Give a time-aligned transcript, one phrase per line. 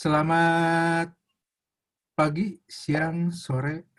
[0.00, 1.12] Selamat
[2.16, 3.92] pagi, siang, sore,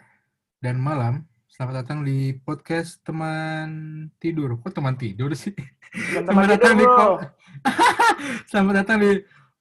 [0.57, 1.29] dan malam.
[1.45, 3.69] Selamat datang di podcast teman
[4.17, 4.57] tidur.
[4.57, 5.53] Kok teman tidur sih?
[5.53, 7.21] Teman-teman Selamat datang di tidur, ko-
[8.49, 9.11] Selamat datang di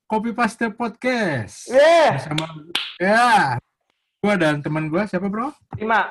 [0.08, 1.68] Kopi Paste Podcast.
[1.68, 2.16] Yeah.
[2.16, 2.48] Bersama
[2.96, 3.60] ya,
[4.24, 5.52] gua dan teman gua siapa, Bro?
[5.76, 6.08] Lima.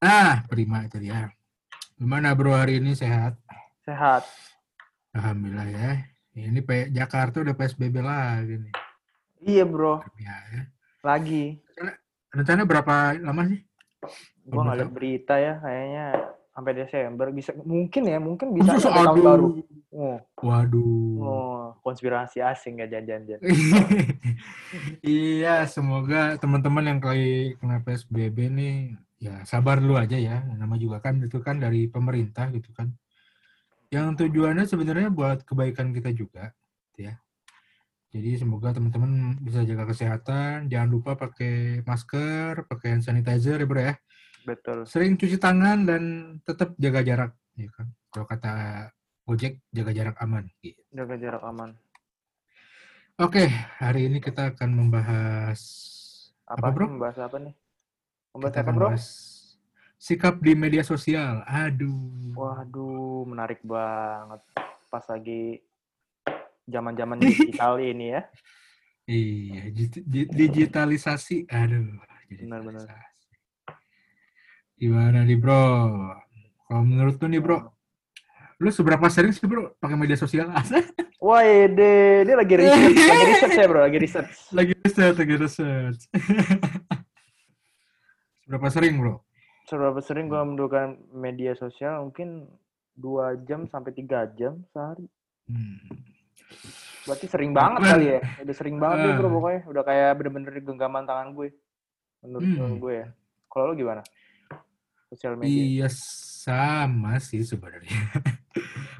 [0.00, 1.28] Ah, Prima itu dia.
[2.00, 3.36] Gimana, Bro, hari ini sehat?
[3.84, 4.24] Sehat.
[5.12, 5.90] Alhamdulillah ya.
[6.32, 8.85] Ini P Jakarta udah PSBB lagi nih.
[9.42, 10.00] Iya bro.
[10.16, 10.62] Ya, ya.
[11.04, 11.60] Lagi.
[12.32, 13.60] Rencana berapa lama sih?
[14.46, 14.96] Gua Belum nggak lihat tahu.
[14.96, 15.54] berita ya.
[15.60, 16.06] Kayaknya
[16.56, 19.46] sampai Desember bisa mungkin ya mungkin bisa tahun baru.
[19.96, 21.20] Oh, Waduh.
[21.24, 23.40] oh, konspirasi asing ya jangan-jangan.
[25.04, 28.74] iya, semoga teman-teman yang kali kena PSBB nih
[29.16, 30.44] ya sabar dulu aja ya.
[30.44, 32.92] Nama juga kan itu kan dari pemerintah gitu kan.
[33.88, 36.52] Yang tujuannya sebenarnya buat kebaikan kita juga,
[36.92, 37.14] gitu ya.
[38.14, 43.82] Jadi semoga teman-teman bisa jaga kesehatan, jangan lupa pakai masker, pakai hand sanitizer ya bro
[43.82, 43.94] ya.
[44.46, 44.86] Betul.
[44.86, 46.02] Sering cuci tangan dan
[46.46, 47.90] tetap jaga jarak, ya kan.
[48.14, 48.52] Kalau kata
[49.26, 50.46] Gojek, jaga jarak aman.
[50.62, 50.78] Gitu.
[50.94, 51.74] Jaga jarak aman.
[53.18, 53.50] Oke,
[53.82, 55.60] hari ini kita akan membahas
[56.46, 56.86] Apa, Apa, bro?
[56.86, 57.54] Membahas apa nih?
[58.30, 58.86] Membahas kita apa bro?
[58.94, 59.06] bahas
[59.98, 61.42] sikap di media sosial.
[61.42, 62.38] Aduh.
[62.38, 64.40] Waduh, menarik banget.
[64.86, 65.58] Pas lagi
[66.66, 68.22] zaman-zaman digital ini ya.
[69.06, 71.46] Iya, digit- di- digitalisasi.
[71.46, 72.90] Aduh, Benar-benar.
[74.76, 75.62] Gimana nih, Bro?
[76.66, 77.58] Kalau menurut lu nih, Bro,
[78.58, 80.50] lu seberapa sering sih, Bro, pakai media sosial?
[81.26, 84.32] Wah, ini lagi research, lagi research ya bro, lagi research.
[84.52, 86.00] lagi research, lagi research.
[88.44, 89.24] seberapa sering, Bro?
[89.66, 92.04] Seberapa sering gue menggunakan media sosial?
[92.06, 92.46] Mungkin
[92.94, 95.08] dua jam sampai tiga jam sehari.
[95.50, 95.82] Hmm.
[97.02, 97.88] Berarti sering banget Ben.
[97.88, 98.20] kali ya.
[98.42, 99.32] Udah sering banget deh bro Ah.
[99.32, 99.60] pokoknya.
[99.66, 101.48] Udah kayak bener-bener genggaman tangan gue.
[102.20, 102.76] Menurut Hmm.
[102.76, 103.06] gue ya.
[103.46, 104.02] Kalau lu gimana?
[105.06, 105.48] Sosial media.
[105.48, 107.90] Iya sama sih sebenarnya.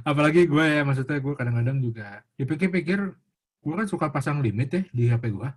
[0.05, 2.99] Apalagi gue ya maksudnya gue kadang-kadang juga dipikir-pikir
[3.61, 5.49] gue kan suka pasang limit ya di HP gue,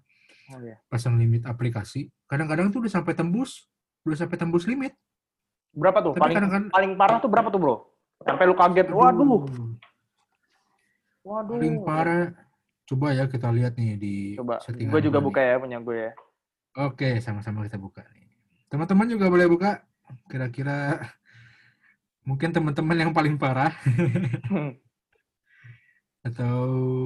[0.50, 0.82] Oh, iya.
[0.88, 2.10] pasang limit aplikasi.
[2.26, 3.70] Kadang-kadang tuh udah sampai tembus,
[4.02, 4.98] udah sampai tembus limit.
[5.70, 6.18] Berapa tuh?
[6.18, 7.76] Tapi Paling kadang-kadang paling parah tuh berapa tuh bro?
[8.20, 8.90] Sampai lu kaget.
[8.90, 9.46] Waduh.
[11.30, 11.62] Waduh.
[11.62, 12.34] paling parah.
[12.90, 14.58] Coba ya kita lihat nih di Coba.
[14.66, 15.54] settingan Gue juga buka nih.
[15.54, 16.12] ya punya gue ya.
[16.90, 18.34] Oke, sama-sama kita buka nih.
[18.66, 19.86] Teman-teman juga boleh buka.
[20.26, 20.98] Kira-kira
[22.26, 23.70] mungkin teman-teman yang paling parah
[26.28, 26.58] atau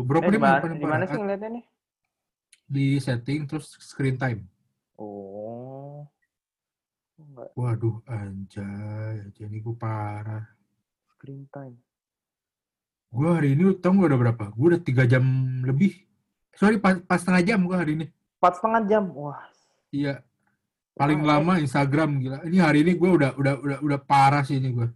[0.04, 1.12] berapa eh, nih di mana, paling di mana parah?
[1.12, 1.66] sih ngeliatnya nih?
[2.64, 4.48] Di setting terus screen time.
[4.96, 6.08] Oh.
[7.20, 9.28] Enggak, Waduh, anjay.
[9.36, 10.48] Jadi gue parah.
[11.12, 11.76] screen time.
[13.14, 14.44] Gue hari ini tau gak udah berapa?
[14.58, 15.22] Gue udah tiga jam
[15.62, 16.02] lebih.
[16.58, 18.06] Sorry, pas, pas setengah jam gue hari ini.
[18.42, 19.04] Empat setengah jam.
[19.14, 19.38] Wah.
[19.94, 20.26] Iya.
[20.98, 22.38] Paling Wah, lama Instagram gila.
[22.50, 24.90] Ini hari ini gue udah udah udah udah parah sih ini gue.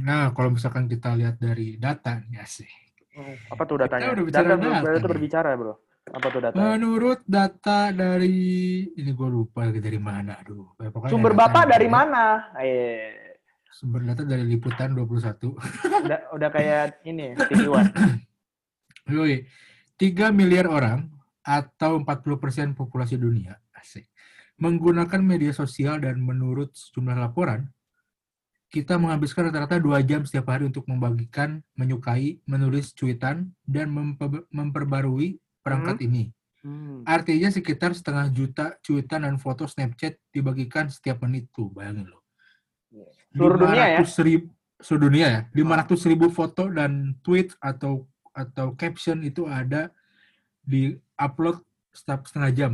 [0.00, 2.68] Nah, kalau misalkan kita lihat dari data, ya sih.
[3.16, 4.12] Hmm, Apa tuh datanya?
[4.12, 5.04] udah bicara data, data data nih.
[5.08, 5.74] berbicara bro.
[6.06, 6.64] Apa tuh datanya?
[6.76, 8.36] Menurut data dari
[8.92, 10.76] ini gue lupa lagi dari mana, aduh.
[10.76, 12.24] Ya, pokoknya Sumber data bapak dari mana?
[12.60, 13.25] Eh,
[13.76, 15.52] Sumber data dari Liputan 21.
[16.08, 17.92] udah, udah kayak ini TV One.
[19.12, 19.44] Yoi,
[20.00, 21.12] 3 miliar orang
[21.44, 24.08] atau 40% populasi dunia asik,
[24.56, 27.68] menggunakan media sosial dan menurut sejumlah laporan,
[28.72, 35.36] kita menghabiskan rata-rata 2 jam setiap hari untuk membagikan, menyukai, menulis cuitan, dan mempe- memperbarui
[35.60, 36.32] perangkat ini.
[36.64, 37.06] Hmm.
[37.06, 42.25] Artinya sekitar setengah juta cuitan dan foto Snapchat dibagikan setiap menit tuh, bayangin loh.
[43.36, 44.00] Seluruh dunia ya?
[44.00, 44.46] 500 ribu,
[44.80, 45.40] seluruh dunia ya.
[45.52, 49.92] 500 ribu foto dan tweet atau atau caption itu ada
[50.64, 51.60] di upload
[51.92, 52.72] setiap setengah jam.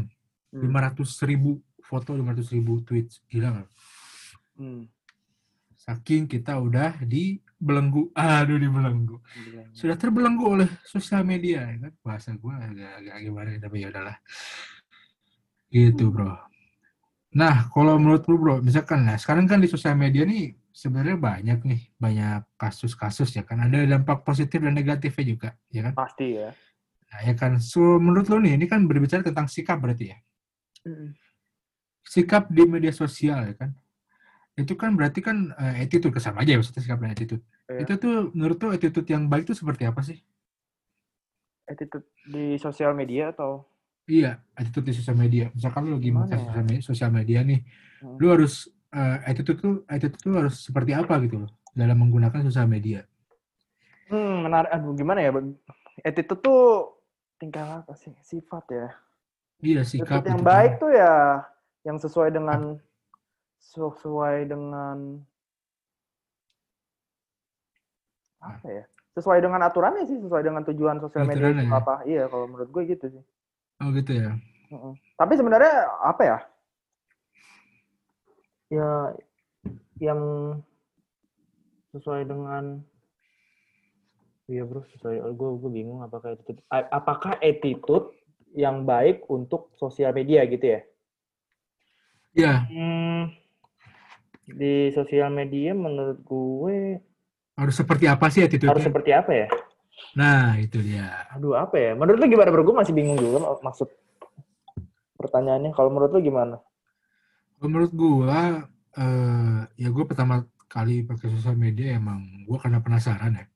[0.55, 0.71] Hmm.
[0.71, 3.11] 500 ribu foto, 500 ribu tweet.
[3.27, 3.69] Gila nggak?
[4.59, 4.87] Hmm.
[5.83, 8.15] Saking kita udah dibelenggu.
[8.15, 9.19] Aduh, dibelenggu.
[9.19, 9.63] Gila.
[9.75, 11.67] Sudah terbelenggu oleh sosial media.
[11.67, 11.93] ya kan?
[12.07, 14.17] Bahasa gue agak, agak gimana, tapi ya udahlah.
[15.73, 16.52] Gitu, bro.
[17.33, 21.59] Nah, kalau menurut lu, bro, misalkan, nah sekarang kan di sosial media nih sebenarnya banyak
[21.65, 23.57] nih, banyak kasus-kasus ya kan.
[23.65, 25.95] Ada dampak positif dan negatifnya juga, ya kan?
[25.97, 26.53] Pasti ya.
[27.13, 27.57] Nah, ya kan.
[27.57, 30.19] So, menurut lu nih, ini kan berbicara tentang sikap berarti ya.
[32.05, 33.71] Sikap di media sosial ya kan.
[34.53, 37.41] Itu kan berarti kan eh, attitude kesama aja ya maksudnya sikap dan attitude.
[37.73, 37.89] Iya.
[37.89, 40.21] Itu tuh menurut tuh attitude yang baik itu seperti apa sih?
[41.65, 43.65] Attitude di sosial media atau?
[44.11, 45.47] Iya, attitude di sosial media.
[45.55, 46.43] Misalkan lu lagi Gimana makan ya?
[46.43, 47.61] sosial media, sosial media nih,
[48.03, 48.19] Hmm.
[48.19, 52.67] lu harus eh, attitude tuh attitude tuh harus seperti apa gitu loh dalam menggunakan sosial
[52.69, 53.07] media.
[54.11, 54.69] Hmm, menarik.
[54.75, 55.31] Aduh, gimana ya?
[56.05, 56.61] Attitude tuh
[57.39, 58.13] tingkah apa sih?
[58.27, 58.89] Sifat ya.
[59.63, 60.81] Iya Attitude sikap yang gitu baik kan.
[60.83, 61.15] tuh ya
[61.87, 62.61] yang sesuai dengan
[63.63, 64.97] sesuai dengan
[68.43, 68.85] apa ya?
[69.15, 71.71] Sesuai dengan aturannya sih, sesuai dengan tujuan sosial media ya?
[71.71, 71.95] apa.
[72.05, 73.25] Iya, kalau menurut gue gitu sih.
[73.83, 74.31] Oh gitu ya.
[75.19, 76.39] Tapi sebenarnya apa ya?
[78.73, 78.91] Ya
[80.01, 80.21] yang
[81.93, 82.81] sesuai dengan
[84.51, 88.11] Iya bro, sesuai gue gue bingung apakah attitude a- apakah attitude
[88.53, 90.81] yang baik untuk sosial media gitu ya?
[92.33, 93.23] Iya, Hmm,
[94.49, 96.99] di sosial media menurut gue
[97.55, 98.83] harus seperti apa sih harus attitude-nya?
[98.89, 99.47] seperti apa ya?
[100.13, 101.27] Nah, itu dia.
[101.33, 101.93] Aduh apa ya?
[101.97, 102.63] Menurut lu gimana bro?
[102.67, 103.89] Gue masih bingung juga mak- maksud
[105.17, 105.73] pertanyaannya.
[105.73, 106.57] Kalau menurut lu gimana?
[107.63, 108.67] Menurut gua,
[108.99, 113.47] eh, ya gue pertama kali pakai sosial media emang gua karena penasaran ya.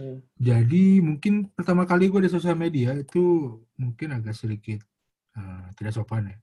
[0.00, 0.18] Hmm.
[0.40, 4.80] Jadi mungkin pertama kali gue di sosial media itu mungkin agak sedikit
[5.36, 6.38] eh, tidak sopan ya.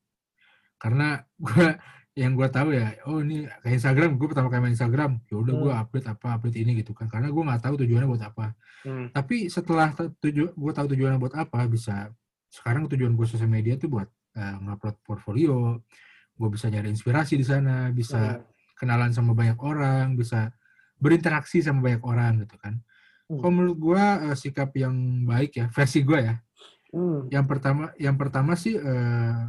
[0.78, 1.76] Karena gua
[2.18, 5.54] yang gua tahu ya, oh ini kayak Instagram, gue pertama kali main Instagram, ya udah
[5.54, 5.82] gue Hmm.
[5.86, 7.06] update apa update ini gitu kan.
[7.06, 8.46] Karena gue nggak tahu tujuannya buat apa.
[8.82, 9.14] Hmm.
[9.14, 12.10] Tapi setelah tuju, gue tahu tujuannya buat apa, bisa
[12.50, 15.78] sekarang tujuan gue sosial media tuh buat eh, ngupload portfolio,
[16.34, 18.46] gue bisa nyari inspirasi di sana, bisa Hmm.
[18.78, 20.50] kenalan sama banyak orang, bisa
[20.98, 22.82] berinteraksi sama banyak orang gitu kan.
[23.30, 23.38] Hmm.
[23.42, 24.94] Kalau menurut gue eh, sikap yang
[25.26, 26.36] baik ya, versi gue ya.
[26.90, 27.30] Hmm.
[27.30, 29.42] Yang pertama, yang pertama sih eh,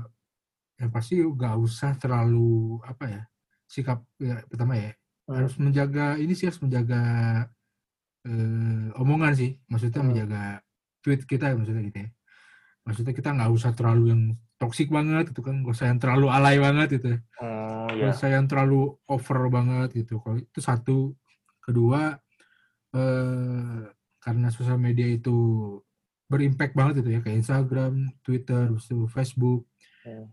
[0.79, 3.23] yang pasti gak usah terlalu apa ya
[3.67, 4.93] sikap ya, pertama ya
[5.29, 5.45] Hmm.
[5.45, 7.03] harus menjaga ini sih harus menjaga
[8.25, 10.09] eh, omongan sih maksudnya Hmm.
[10.09, 10.43] menjaga
[11.05, 12.11] tweet kita maksudnya gitu ya
[12.89, 14.23] maksudnya kita nggak usah terlalu yang
[14.57, 18.09] toksik banget gitu kan gak usah yang terlalu alay banget gitu Oh Gak ya.
[18.17, 21.13] usah yang terlalu over banget gitu kalau itu satu
[21.61, 22.17] kedua
[22.97, 23.81] eh,
[24.19, 25.37] karena sosial media itu
[26.29, 29.68] berimpact banget itu ya kayak Instagram, Twitter, itu Facebook Hmm.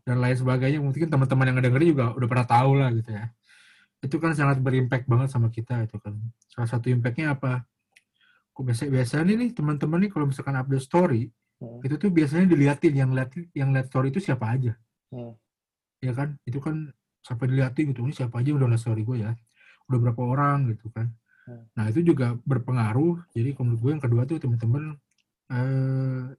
[0.05, 0.79] Dan lain sebagainya.
[0.81, 3.25] Mungkin teman-teman yang ngedengerin juga udah pernah tahu lah gitu ya.
[4.03, 6.13] Itu kan sangat berimpact banget sama kita itu kan.
[6.51, 7.65] Salah satu impactnya apa?
[8.55, 11.23] Kok biasa biasanya nih teman-teman nih kalau misalkan update story
[11.55, 11.79] Hmm.
[11.87, 12.93] itu tuh biasanya diliatin.
[12.99, 14.75] Yang lihat yang lihat story itu siapa aja.
[15.09, 15.33] Hmm.
[16.03, 16.35] ya kan?
[16.43, 16.91] Itu kan
[17.23, 19.31] sampai diliatin gitu ini siapa aja udah lihat story gue ya?
[19.87, 20.67] Udah berapa orang?
[20.75, 21.09] gitu kan.
[21.45, 21.63] Hmm.
[21.77, 23.23] nah itu juga berpengaruh.
[23.31, 24.99] Jadi kalau menurut gue yang kedua tuh teman-teman
[25.45, 26.35] eh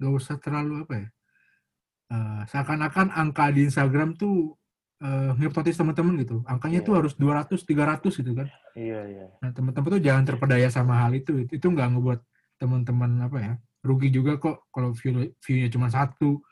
[0.00, 1.08] gak usah terlalu apa ya
[2.10, 4.54] eh, seakan-akan angka di Instagram tuh
[5.00, 6.44] eh, ngehipnotis teman-teman gitu.
[6.44, 6.86] Angkanya Iya.
[6.86, 8.48] tuh harus 200 300 gitu kan.
[8.76, 9.26] Iya iya.
[9.40, 11.48] nah teman-teman tuh jangan terpedaya sama hal itu.
[11.48, 12.20] Itu, nggak ngebuat
[12.60, 16.44] teman-teman apa ya rugi juga kok kalau view view-nya cuma satu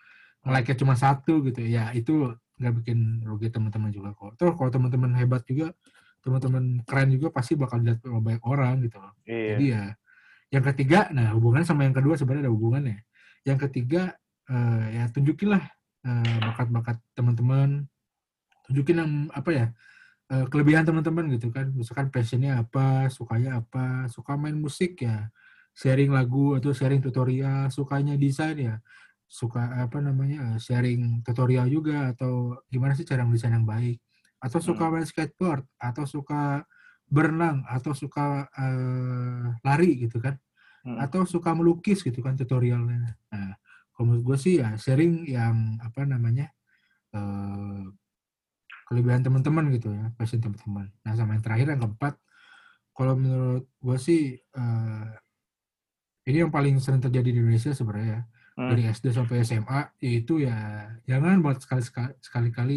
[0.49, 1.61] like-nya cuma satu gitu.
[1.61, 4.41] Ya itu nggak bikin rugi teman-teman juga kok.
[4.41, 5.77] Terus kalau teman-teman hebat juga
[6.25, 9.13] teman-teman keren juga pasti bakal dilihat sama banyak orang gitu loh.
[9.29, 9.45] Iya.
[9.55, 9.85] jadi ya
[10.49, 12.99] yang ketiga nah hubungan sama yang kedua sebenarnya ada hubungannya.
[13.45, 14.17] Yang ketiga
[14.49, 15.63] eh, ya tunjukinlah
[16.05, 17.85] eh, bakat-bakat teman-teman.
[18.69, 19.67] Tunjukin yang apa ya
[20.33, 21.71] eh, kelebihan teman-teman gitu kan.
[21.73, 24.09] Misalkan passionnya apa sukanya apa.
[24.13, 25.29] Suka main musik ya
[25.77, 27.69] sharing lagu atau sharing tutorial.
[27.73, 28.77] Sukanya desain ya
[29.29, 34.01] suka apa namanya sharing tutorial juga atau gimana sih cara mendesain yang baik.
[34.41, 36.65] Atau suka main skateboard atau suka
[37.09, 40.37] berenang atau suka eh, lari gitu kan.
[40.79, 40.95] Hmm.
[40.95, 43.19] atau suka melukis gitu kan tutorialnya.
[43.35, 43.59] Nah
[43.99, 46.47] kalau menurut gue sih ya sharing yang apa namanya
[47.11, 47.83] eh,
[48.87, 52.15] kelebihan teman-teman gitu ya passion teman-teman nah sama yang terakhir yang keempat
[52.95, 55.11] kalau menurut gue sih eh,
[56.31, 58.23] ini yang paling sering terjadi di Indonesia sebenarnya ya
[58.59, 58.75] Hmm.
[58.75, 61.79] dari SD sampai SMA yaitu ya jangan buat sekali
[62.19, 62.77] sekali kali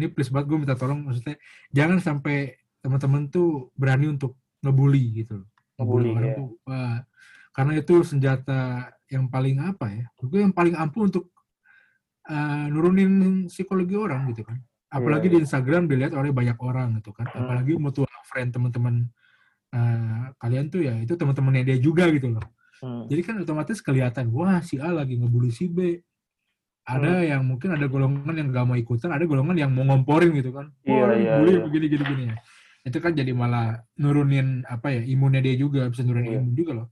[0.00, 1.36] ini please banget gue minta tolong maksudnya
[1.68, 5.44] jangan sampai teman-teman tuh berani untuk ngebully gitu.
[5.76, 6.36] Ngebully, orang ya.
[6.40, 6.96] tuh wah,
[7.58, 11.34] karena itu senjata yang paling apa ya gue yang paling ampuh untuk
[12.30, 13.12] eh, nurunin
[13.50, 17.42] psikologi orang gitu kan apalagi Iya, di Instagram dilihat oleh banyak orang gitu kan Hmm.
[17.44, 19.10] apalagi mutual friend teman-teman
[19.68, 22.46] eh, kalian tuh ya itu teman-temannya dia juga gitu loh
[22.78, 23.10] Hmm.
[23.10, 25.98] jadi kan otomatis kelihatan, wah si A lagi ngebully si B.
[26.86, 30.54] Ada yang mungkin ada golongan yang gak mau ikutan, ada golongan yang mau ngomporin gitu
[30.54, 30.70] kan.
[30.86, 31.62] Iya, Wah, iya, bully iya.
[31.66, 32.36] begini gini gini ya.
[32.86, 36.38] Itu kan jadi malah nurunin apa ya imunnya dia juga, bisa nurunin Iya.
[36.38, 36.86] imun juga loh.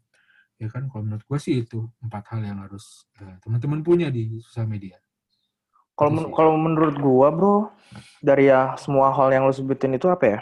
[0.57, 4.41] Ya kan, kalau menurut gua sih itu empat hal yang harus eh, teman-teman punya di
[4.41, 4.97] sosial media.
[5.93, 7.73] Kalau men- kalau menurut gua, Bro,
[8.25, 10.41] dari ya semua hal yang lo sebutin itu apa ya?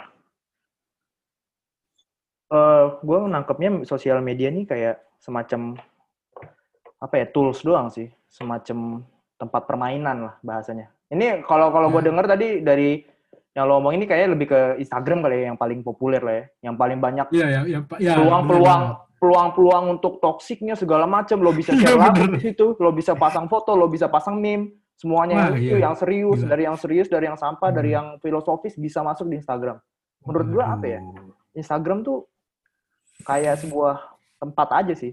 [2.45, 5.75] Eh, gua nangkepnya sosial media nih kayak semacam
[6.95, 9.03] apa ya tools doang sih, semacam
[9.35, 10.95] tempat permainan lah bahasanya.
[11.11, 12.07] Ini kalau kalau gua Ya.
[12.07, 13.03] dengar tadi dari
[13.55, 16.45] yang lo omong ini kayaknya lebih ke Instagram kali ya yang paling populer lah ya,
[16.67, 21.55] yang paling banyak Iya ya, yang ya, peluang-peluang bener peluang-peluang untuk toksiknya segala macam lo
[21.55, 25.33] bisa Iya, share lagu di situ lo bisa pasang foto lo bisa pasang meme Semuanya
[25.35, 25.83] yang Wah, lucu, iya.
[25.91, 26.49] yang serius, Gila.
[26.55, 27.97] dari yang serius, dari yang sampah, dari Hmm.
[27.99, 29.75] yang filosofis bisa masuk di Instagram.
[30.23, 30.99] Menurut gua apa ya?
[31.51, 32.23] Instagram tuh
[33.27, 33.99] kayak sebuah
[34.39, 35.11] tempat aja sih.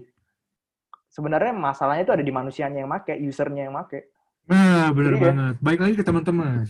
[1.11, 4.07] Sebenarnya masalahnya itu ada di manusianya yang make, usernya yang make.
[4.47, 5.21] Nah, bener Iya.
[5.27, 5.55] banget.
[5.59, 6.63] Baik lagi ke teman-teman.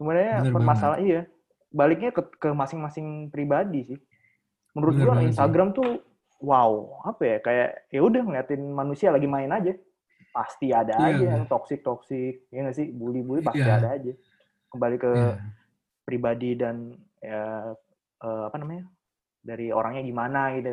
[0.00, 1.22] Sebenarnya permasalahan iya.
[1.68, 3.98] Baliknya ke, ke masing-masing pribadi sih.
[4.72, 5.20] Menurut Bener gua.
[5.28, 6.00] Instagram tuh
[6.40, 7.36] wow, apa ya?
[7.44, 9.76] Kayak ya udah ngeliatin manusia lagi main aja.
[10.32, 11.06] Pasti ada Iya.
[11.12, 12.88] aja yang toksik-toksik, ya nggak sih?
[12.96, 13.76] Bully-bully pasti Iya.
[13.76, 14.12] ada aja.
[14.72, 15.32] Kembali ke Iya.
[16.08, 17.76] pribadi dan ya
[18.24, 18.88] eh, apa namanya?
[19.40, 20.68] dari orangnya gimana gitu.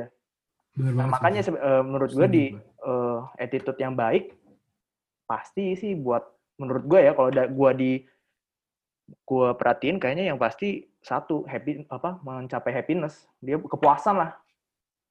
[0.76, 4.36] Bener Nah, makanya eh, menurut gue di eh, attitude yang baik
[5.24, 6.24] pasti sih buat
[6.60, 8.04] menurut gue ya kalau gua di
[9.24, 13.28] gua perhatiin kayaknya yang pasti satu happy apa mencapai happiness.
[13.40, 14.32] Dia kepuasan lah.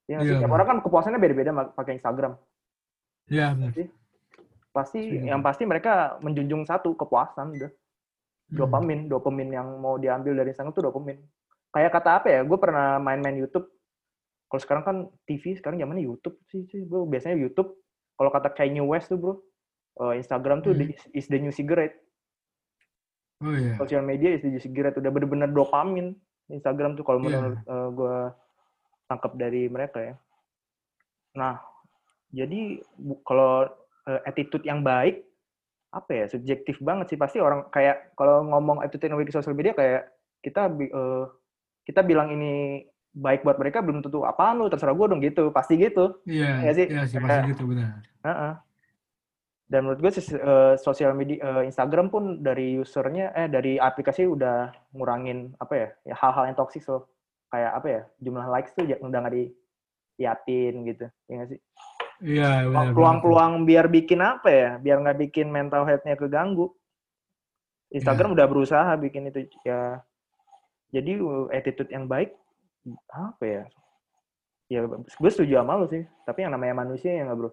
[0.07, 0.37] Ya nggak sih?
[0.39, 2.37] Iya, orang kan kepuasannya beda-beda pakai Instagram.
[3.27, 3.91] Iya, bener.
[4.71, 5.25] pasti Setuju.
[5.25, 7.73] yang pasti mereka menjunjung satu kepuasan udah.
[8.47, 8.63] Hmm.
[8.63, 11.19] dopamin dopamin yang mau diambil dari Instagram itu dopamin.
[11.73, 12.41] Kayak kata apa ya?
[12.47, 13.67] Gue pernah main-main YouTube.
[14.47, 17.75] Kalau sekarang kan TV sekarang zamannya YouTube sih sih gue biasanya YouTube.
[18.15, 19.35] Kalau kata Kanye West tuh bro
[19.99, 20.87] eh, Instagram tuh Hmm.
[20.87, 21.99] the- is the new cigarette
[23.39, 23.77] Oh iya.
[23.77, 26.17] sosial media is the new cigarette udah bener-bener dopamin
[26.49, 27.27] Instagram tuh kalau Iya.
[27.27, 27.57] menurut
[27.93, 28.17] gue
[29.07, 30.15] tangkap dari mereka ya
[31.33, 31.61] nah
[32.31, 32.81] jadi
[33.23, 33.69] kalau
[34.05, 35.21] eh, attitude yang baik
[35.91, 39.53] apa ya subjektif banget sih pasti orang kayak kalau ngomong attitude yang baik di sosial
[39.53, 40.09] media kayak
[40.41, 41.25] kita eh,
[41.85, 45.77] kita bilang ini baik buat mereka belum tentu apaan lu terserah gue dong gitu pasti
[45.77, 46.87] gitu Iya, Iya sih.
[46.87, 48.01] iya sih pasti gitu benar.
[48.21, 48.53] Heeh.
[49.67, 54.71] Dan menurut gue eh, sosial media eh, Instagram pun dari usernya eh dari aplikasi udah
[54.95, 57.11] ngurangin apa ya, ya hal-hal yang toksik so
[57.51, 61.61] kayak apa ya jumlah likes tuh udah nggak diliatin gitu ya sih?
[62.17, 62.95] Iya, banget.
[62.97, 66.71] peluang-peluang biar bikin apa ya biar nggak bikin mental health-nya keganggu.
[67.91, 68.37] Instagram Iya.
[68.39, 69.99] udah berusaha bikin itu ya.
[70.95, 72.39] Jadi uh, attitude yang baik
[73.11, 73.63] apa ya
[74.71, 76.07] ya gue setuju sama lu sih.
[76.23, 77.51] Tapi yang namanya manusia ya nggak bro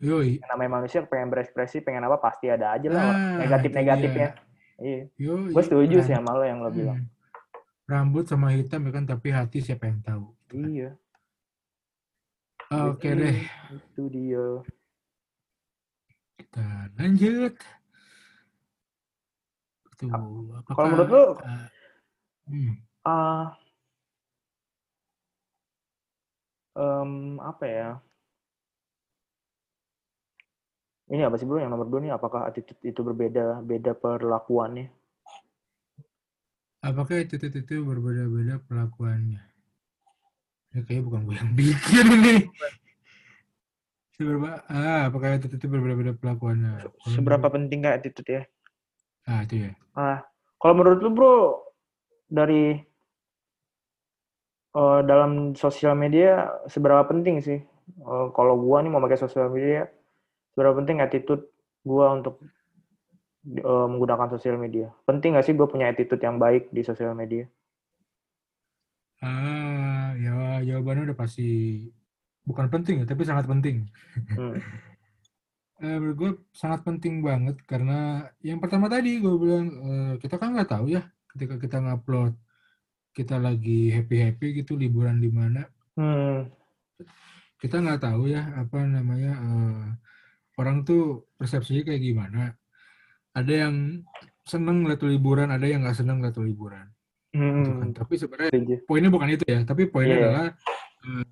[0.00, 0.40] Yoi.
[0.48, 4.28] namanya manusia pengen berekspresi pengen apa pasti ada aja lah Ah, negatif negatifnya
[4.80, 5.52] iya Yoi.
[5.52, 7.18] gue setuju sih sama lo yang lo bilang Hmm.
[7.90, 10.30] Rambut sama hitam ya kan, tapi hati siapa yang tahu.
[10.54, 10.94] iya
[12.70, 13.38] Oke Jadi, deh,
[13.74, 14.46] itu dia
[16.38, 16.62] kita
[16.94, 17.54] lanjut.
[19.98, 20.08] Tuh,
[20.54, 21.66] apakah, kalau menurut lo uh,
[22.46, 23.46] hmm, ah
[26.78, 27.10] em,
[27.42, 27.88] apa ya
[31.10, 34.88] ini apa sih bro yang nomor dua nih apakah attitude itu berbeda beda perlakuannya
[36.80, 39.42] apakah itu itu, berbeda-beda perlakuannya?
[40.72, 42.34] Ya kayaknya bukan gue yang bikin ini.
[44.16, 46.88] Seberapa, ah, apakah itu itu berbeda-beda perlakuannya?
[47.04, 48.42] Seberapa menurut- penting gak attitude ya
[49.28, 49.70] Ah, itu ya.
[49.92, 50.24] ah
[50.56, 51.34] kalau menurut lu bro
[52.32, 52.80] dari
[54.72, 59.84] eh, dalam sosial media seberapa penting sih Eh, kalau gua nih mau pakai sosial media
[60.52, 61.44] seberapa penting attitude
[61.86, 62.38] gua untuk
[63.46, 67.48] eh, menggunakan sosial media penting gak sih gue punya attitude yang baik di sosial media
[69.20, 71.44] Ah, ya jawabannya udah pasti
[72.48, 73.84] bukan penting ya, tapi sangat penting.
[74.32, 74.56] Hmm.
[75.80, 80.52] Eh, menurut gue sangat penting banget karena yang pertama tadi gue bilang eh, kita kan
[80.52, 82.36] nggak tahu ya ketika kita ngupload
[83.16, 85.64] kita lagi happy happy gitu liburan di mana
[85.96, 86.52] Hmm.
[87.56, 89.80] kita nggak tahu ya apa namanya eh,
[90.60, 92.52] orang tuh persepsinya kayak gimana
[93.32, 94.04] ada yang
[94.44, 96.84] seneng lu liburan ada yang nggak seneng lu liburan
[97.32, 97.88] gitu kan.
[97.88, 97.94] Hmm.
[97.94, 98.50] tapi sebenarnya
[98.84, 100.22] poinnya bukan itu ya tapi poinnya Iya.
[100.26, 100.46] adalah
[101.00, 101.24] eh,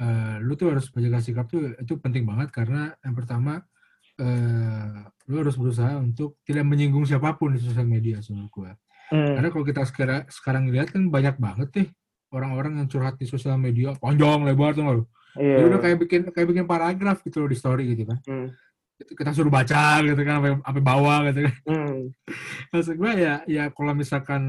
[0.00, 3.62] eh, lu tuh harus menjaga sikap tuh itu penting banget karena yang pertama
[4.16, 8.72] eh, lu harus berusaha untuk tidak menyinggung siapa pun di sosial media menurut gua
[9.12, 9.36] Hmm.
[9.36, 11.88] karena kalau kita sekarang sekarang lihat kan banyak banget nih
[12.32, 15.04] orang-orang yang curhat di sosial media panjang lebar tuh lu
[15.36, 15.60] Iya.
[15.60, 18.48] ya udah kayak bikin kayak bikin paragraf gitu loh di story gitu kan Hmm.
[18.94, 21.98] Kita suruh baca gitu kan sampai sampai bawah gitu kan Hmm.
[22.70, 24.42] maksud gue ya ya kalau misalkan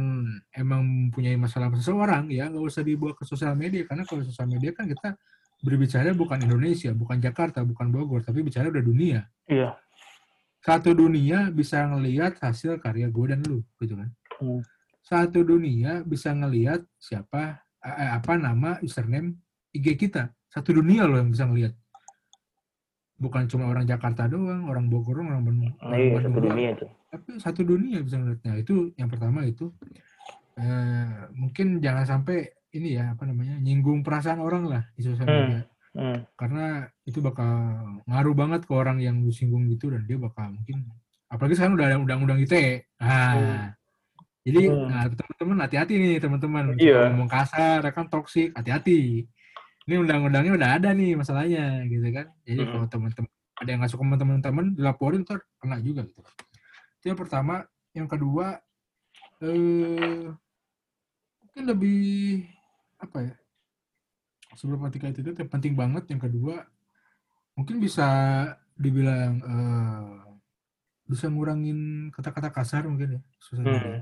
[0.53, 4.45] emang mempunyai masalah sama seseorang ya nggak usah dibawa ke sosial media karena kalau sosial
[4.45, 5.17] media kan kita
[5.65, 9.73] berbicara bukan Indonesia bukan Jakarta bukan Bogor tapi bicara udah dunia Iya.
[10.61, 14.61] satu dunia bisa ngelihat hasil karya gue dan lu gitu kan Hmm.
[15.01, 19.33] satu dunia bisa ngelihat siapa eh, apa nama username
[19.71, 21.73] IG kita satu dunia loh yang bisa ngelihat
[23.15, 26.85] bukan cuma orang Jakarta doang orang Bogor orang Bandung Nah, iya, satu dunia itu.
[27.07, 29.71] tapi satu dunia bisa ngeliatnya itu yang pertama itu
[30.55, 35.35] eh, mungkin jangan sampai ini ya apa namanya nyinggung perasaan orang lah di sosial Hmm.
[35.41, 35.61] media
[35.95, 36.19] Hmm.
[36.35, 36.65] karena
[37.03, 37.47] itu bakal
[38.03, 40.83] ngaruh banget ke orang yang disinggung gitu dan dia bakal mungkin
[41.25, 42.83] apalagi sekarang udah ada undang-undang ITE.
[42.99, 43.65] Nah, Hmm.
[44.43, 44.87] jadi Hmm.
[44.87, 46.63] nah, teman-teman hati-hati nih teman-teman.
[46.75, 47.09] Iya.
[47.09, 49.23] Ngomong kasar, ya kan toksik, hati-hati.
[49.85, 52.27] Ini undang-undangnya udah ada nih masalahnya, gitu kan.
[52.45, 52.73] Jadi Mm-mm.
[52.73, 56.21] kalau teman-teman ada yang nggak suka sama teman-teman, dilaporin ntar kena juga gitu.
[57.01, 57.63] Itu yang pertama.
[57.95, 58.59] Yang kedua,
[59.39, 60.27] eh,
[61.39, 62.43] mungkin lebih
[62.99, 63.35] apa ya?
[64.59, 66.03] Sebelum ketika itu yang penting banget.
[66.11, 66.67] Yang kedua,
[67.55, 68.07] mungkin bisa
[68.75, 70.25] dibilang eh,
[71.05, 73.21] bisa ngurangin kata-kata kasar mungkin ya
[73.61, 73.77] media.
[73.77, 74.01] Hmm.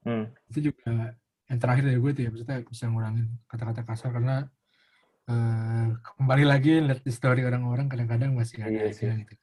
[0.00, 0.24] Hmm.
[0.50, 1.14] itu juga
[1.46, 4.48] yang terakhir dari gue itu ya maksudnya bisa ngurangin kata-kata kasar karena
[5.30, 5.86] eh,
[6.18, 9.34] kembali lagi lihat story orang-orang kadang-kadang masih ada Iya aja gitu.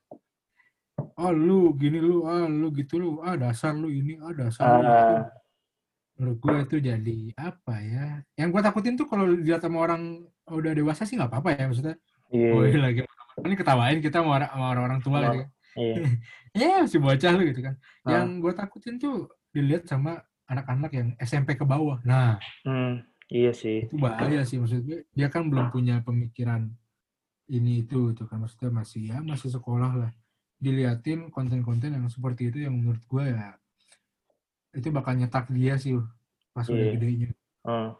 [1.15, 4.81] Oh lu gini lu ah lu gitu lu ah dasar lu ini ah dasar lu
[4.81, 4.91] itu.
[4.91, 5.21] Ah,
[6.17, 8.05] menurut gue itu jadi apa ya?
[8.35, 10.01] Yang gue takutin tuh kalau dilihat sama orang
[10.47, 11.95] udah dewasa sih nggak apa-apa ya maksudnya.
[12.27, 12.49] Iya.
[12.51, 13.01] oh ini lagi
[13.39, 15.45] ini ketawain kita sama orang- sama orang-orang tua gitu.
[15.77, 15.95] Iya.
[16.61, 17.75] ya si bocah lu gitu kan.
[18.03, 18.09] Ah.
[18.13, 19.15] yang gue takutin tuh
[19.53, 22.01] dilihat sama anak-anak yang SMP ke bawah.
[22.03, 23.01] Nah Hmm.
[23.27, 23.83] Iya sih.
[23.83, 26.71] itu bahaya sih maksud gue dia kan belum punya pemikiran
[27.51, 30.11] ini itu itu kan maksudnya masih ya masih sekolah lah
[30.57, 33.59] diliatin konten-konten yang seperti itu yang menurut gue ya
[34.71, 35.99] itu bakal nyetak dia sih
[36.55, 36.93] pas udah Iya.
[36.95, 37.29] gedenya
[37.67, 37.91] Hmm.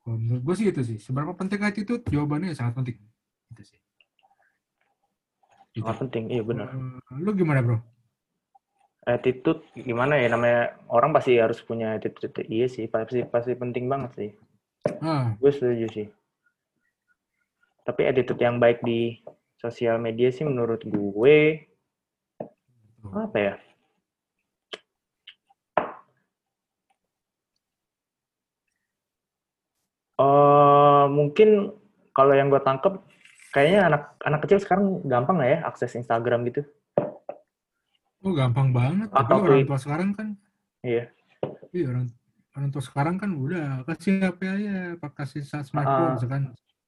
[0.00, 2.96] Kalau menurut gue sih itu sih seberapa penting attitude jawabannya sangat penting
[3.52, 3.80] itu sih
[5.74, 5.82] Gitu.
[5.82, 6.30] Sangat penting.
[6.30, 6.70] Iya benar.
[6.70, 7.82] Eh, lu gimana bro
[9.04, 12.46] Attitude gimana ya namanya orang pasti harus punya attitude.
[12.46, 14.30] Iya sih, pasti pasti penting banget sih.
[15.02, 16.06] Ah Gue setuju sih.
[17.84, 19.20] Tapi attitude yang baik di
[19.56, 21.36] sosial media sih menurut gue
[23.04, 23.54] apa ya?
[30.14, 31.74] Eh mungkin
[32.14, 32.94] kalau yang gue tangkep
[33.50, 36.62] kayaknya anak anak kecil sekarang gampang nggak ya akses Instagram gitu?
[38.24, 39.66] oh gampang banget tapi Atau orang tweet.
[39.68, 40.28] tua sekarang kan
[40.80, 41.04] Iya.
[41.76, 42.06] Iya orang
[42.54, 45.62] orang tua sekarang kan udah kasih HP aja, pak kasih sa- Ah.
[45.62, 46.42] smartphone, misalkan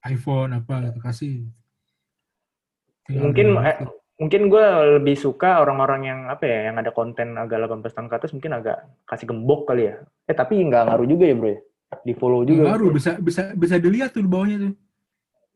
[0.04, 1.34] iPhone apa gitu kasih.
[3.04, 3.76] Tinggal Mungkin eh,
[4.16, 8.14] mungkin gue lebih suka orang-orang yang apa ya yang ada konten agak 18 tahun ke
[8.16, 9.94] atas mungkin agak kasih gembok kali ya.
[10.24, 11.60] Eh tapi nggak ngaruh juga ya bro ya?
[12.02, 12.62] Di follow juga.
[12.68, 14.72] baru bisa bisa bisa dilihat tuh di bawahnya tuh,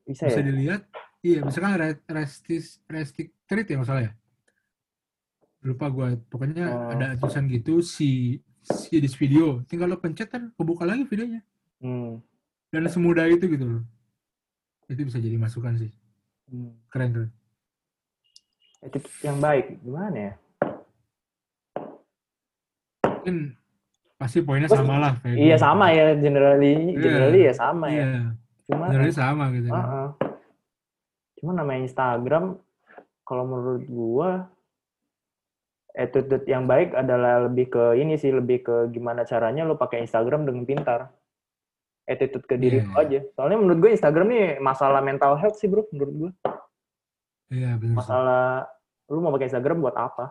[0.05, 0.47] Bisa bisa ya?
[0.47, 0.81] dilihat.
[1.21, 3.35] Iya, misalkan re- restis restricted
[3.67, 4.13] ya masalah ya.
[5.61, 6.91] Lupa gue, pokoknya Oh.
[6.91, 11.41] ada tulisan gitu si si this video, tinggal lo pencet kan kebuka lagi videonya.
[11.81, 12.21] Hmm.
[12.71, 13.83] Dan semudah itu gitu loh.
[14.87, 15.91] Itu bisa jadi masukan sih.
[16.47, 16.75] Hmm.
[16.89, 17.31] Keren keren.
[18.81, 20.33] Attitude yang baik gimana ya?
[23.05, 23.37] Mungkin
[24.17, 25.13] pasti poinnya Terus- sama lah.
[25.21, 25.63] kayak Iya gua.
[25.63, 27.01] sama ya generally Iya.
[27.01, 28.05] generally ya sama ya.
[28.05, 28.23] Iya,
[28.65, 29.69] Cuma sebenarnya sama gitu.
[29.69, 29.85] kan.
[29.85, 30.09] Heeh.
[31.37, 32.45] Cuma namanya Instagram,
[33.23, 34.31] kalau menurut gua,
[35.93, 40.47] attitude yang baik adalah lebih ke ini sih, lebih ke gimana caranya lo pakai Instagram
[40.47, 41.11] dengan pintar.
[42.07, 42.87] Attitude ke diri Iya.
[42.87, 43.21] lo aja.
[43.35, 46.31] Soalnya menurut gue Instagram nih masalah mental health sih bro, menurut gue.
[47.51, 47.91] Iya benar.
[47.91, 47.97] sih.
[47.99, 48.45] Masalah,
[49.11, 50.25] lu mau pakai Instagram buat apa?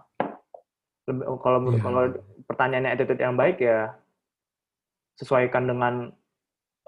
[1.08, 1.80] Lebih, kalau Iya.
[1.84, 2.02] kalau
[2.48, 3.96] pertanyaannya attitude yang baik ya,
[5.16, 5.94] sesuaikan dengan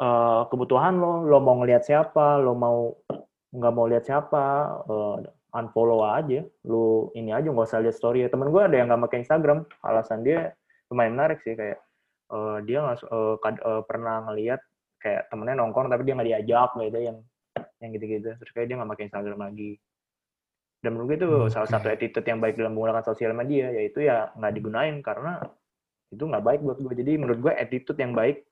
[0.02, 2.90] eh, kebutuhan lo, lo mau ngelihat siapa, lo mau
[3.54, 4.44] nggak mau lihat siapa,
[4.82, 5.16] eh,
[5.52, 8.24] unfollow aja, lo ini aja nggak usah lihat story.
[8.32, 10.56] Temen gue ada yang nggak pakai Instagram, alasan dia
[10.88, 11.80] lumayan menarik sih kayak
[12.32, 12.98] eh, dia nggak
[13.44, 14.62] kad- eh, pernah ngelihat
[15.02, 17.18] kayak temennya nongkrong tapi dia nggak diajak gitu yang
[17.82, 19.72] yang gitu-gitu, terus kayak dia nggak pakai Instagram lagi.
[20.82, 21.74] Dan menurut gue itu salah Oke.
[21.78, 25.42] satu attitude yang baik dalam menggunakan sosial media, yaitu ya nggak digunain karena
[26.10, 26.94] itu nggak baik buat gue.
[27.06, 28.46] Jadi menurut gue attitude yang baik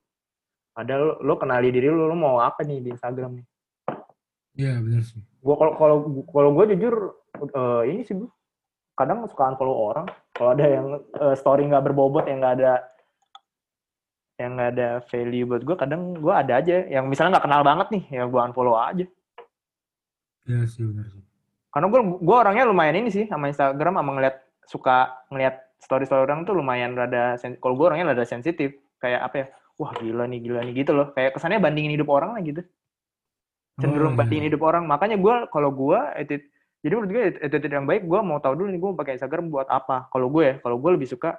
[0.77, 3.45] ada lo, lo kenali diri lo, lo mau apa nih di Instagram nih.
[4.57, 5.21] Iya benar sih.
[5.39, 5.97] Gue kalau kalau
[6.27, 6.95] kalau gue jujur
[7.39, 8.29] eh, ini sih gue
[8.99, 10.07] kadang suka unfollow orang.
[10.35, 12.73] Kalau ada yang eh, story nggak berbobot yang nggak ada
[14.39, 17.87] yang nggak ada value buat gue, kadang gue ada aja yang misalnya nggak kenal banget
[17.91, 19.05] nih, ya gue unfollow aja.
[20.47, 21.23] Iya sih benar sih.
[21.69, 26.23] Karena gue gue orangnya lumayan ini sih sama Instagram sama ngeliat suka ngeliat story story
[26.23, 29.45] orang tuh lumayan rada kalau gue orangnya rada sensitif kayak apa ya
[29.79, 32.61] wah gila nih gila nih gitu loh kayak kesannya bandingin hidup orang lah gitu
[33.79, 34.19] cenderung Oh, iya.
[34.19, 34.83] bandingin hidup orang.
[34.85, 36.47] Makanya gue kalau gue attitude
[36.79, 39.67] jadi menurut gue attitude yang baik gue mau tahu dulu nih gue pakai Instagram buat
[39.67, 40.07] apa.
[40.07, 41.35] Kalau gue ya kalau gue lebih suka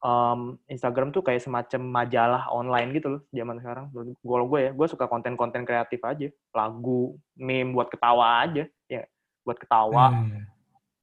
[0.00, 3.86] um, Instagram tuh kayak semacam majalah online gitu loh zaman sekarang.
[3.94, 6.26] Kalau gue ya gue suka konten-konten kreatif aja.
[6.50, 9.02] Lagu meme buat ketawa aja ya
[9.42, 10.10] buat ketawa.
[10.10, 10.42] Iya.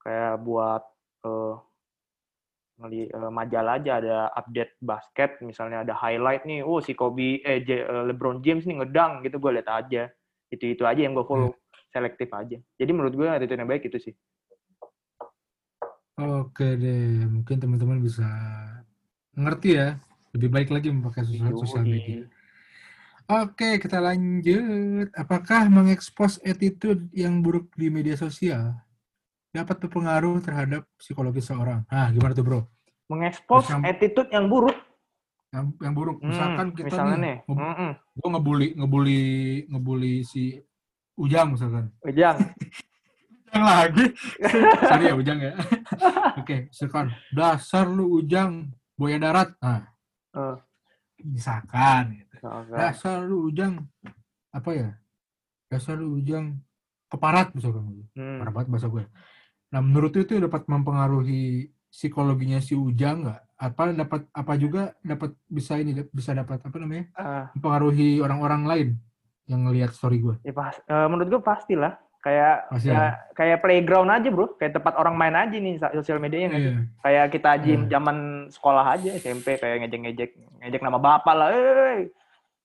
[0.03, 0.83] kayak buat
[2.73, 7.61] ngeli eh, majalah aja ada update basket misalnya ada highlight nih oh si Kobe eh
[7.61, 10.09] J- eh, LeBron James nih ngedang gitu gue lihat aja
[10.53, 11.57] itu itu aja yang gue follow
[11.89, 14.15] selektif aja jadi menurut gue attitude yang baik itu sih
[16.13, 18.25] Oke deh, mungkin teman-teman bisa
[19.33, 19.97] ngerti ya.
[20.37, 22.29] Lebih baik lagi memakai sosial, sosial media.
[23.25, 25.09] Oke, kita lanjut.
[25.17, 28.77] Apakah mengekspos attitude yang buruk di media sosial
[29.49, 31.81] dapat berpengaruh terhadap psikologi seorang?
[31.89, 32.61] Ah, gimana tuh bro?
[33.09, 34.77] Mengekspos attitude yang buruk.
[35.53, 37.37] Yang, yang buruk, Hmm, misalkan kita misalnya nih, nih.
[37.45, 37.91] nge- Mm-mm.
[38.17, 39.21] gue ngebully, ngebully,
[39.69, 40.57] ngebully si
[41.13, 41.93] Ujang misalkan.
[42.01, 42.37] Ujang.
[43.45, 44.05] Ujang lagi.
[44.89, 45.53] Sorry ya Ujang ya.
[46.41, 49.53] Oke, misalkan dasar lu Ujang buaya darat.
[49.61, 49.85] Nah,
[50.33, 50.57] Eh,
[51.21, 52.35] misalkan gitu.
[52.41, 52.73] oke.
[52.73, 53.85] Dasar lu Ujang
[54.49, 54.89] apa ya?
[55.69, 56.57] Dasar lu Ujang
[57.05, 58.09] keparat misalkan.
[58.17, 58.41] Hmm.
[58.41, 59.05] Parah banget bahasa gue.
[59.69, 63.52] Nah, menurut itu dapat mempengaruhi psikologinya si Ujang nggak?
[63.63, 67.07] Apa dapat apa juga dapat bisa ini bisa dapat apa namanya?
[67.15, 68.89] Ah, mempengaruhi orang-orang lain
[69.47, 70.35] yang ngelihat story gue.
[70.43, 71.95] ya pas, eh, menurut gue pastilah.
[72.19, 76.47] Kayak Pasti ya, kayak playground aja bro, kayak tempat orang main aja nih sosial media
[76.47, 76.71] nggak sih?
[76.71, 76.83] Iya.
[77.03, 77.89] Kayak kita gym Iya.
[77.99, 80.31] zaman sekolah aja SMP kayak ngejek-ngejek
[80.63, 82.07] ngejek nama bapak lah, eh,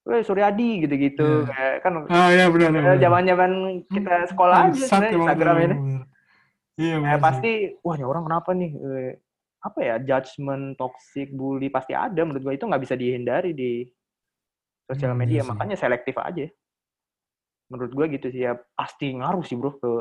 [0.06, 1.42] eh Suryadi gitu-gitu.
[1.42, 1.50] Iya.
[1.50, 2.86] Kayak kan Ah ya benar benar.
[2.94, 3.50] eh, zaman-zaman
[3.90, 5.74] kita sekolah aja emang Instagram ini.
[6.78, 7.18] Iya benar.
[7.18, 8.70] pasti, wah ini orang kenapa nih?
[9.58, 12.22] Apa ya judgement, toxic, bully pasti ada.
[12.22, 13.82] Menurut gue itu nggak bisa dihindari di
[14.86, 15.40] sosial Hmm, media.
[15.40, 15.50] iya sih.
[15.50, 16.46] Makanya selektif aja.
[17.68, 19.92] Menurut gue gitu sih ya pasti ngaruh sih bro ke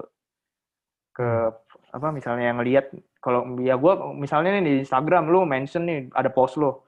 [1.18, 1.98] ke Hmm.
[1.98, 6.30] apa misalnya yang ngelihat kalau ya gue misalnya nih di Instagram lu mention nih ada
[6.30, 6.86] post lo,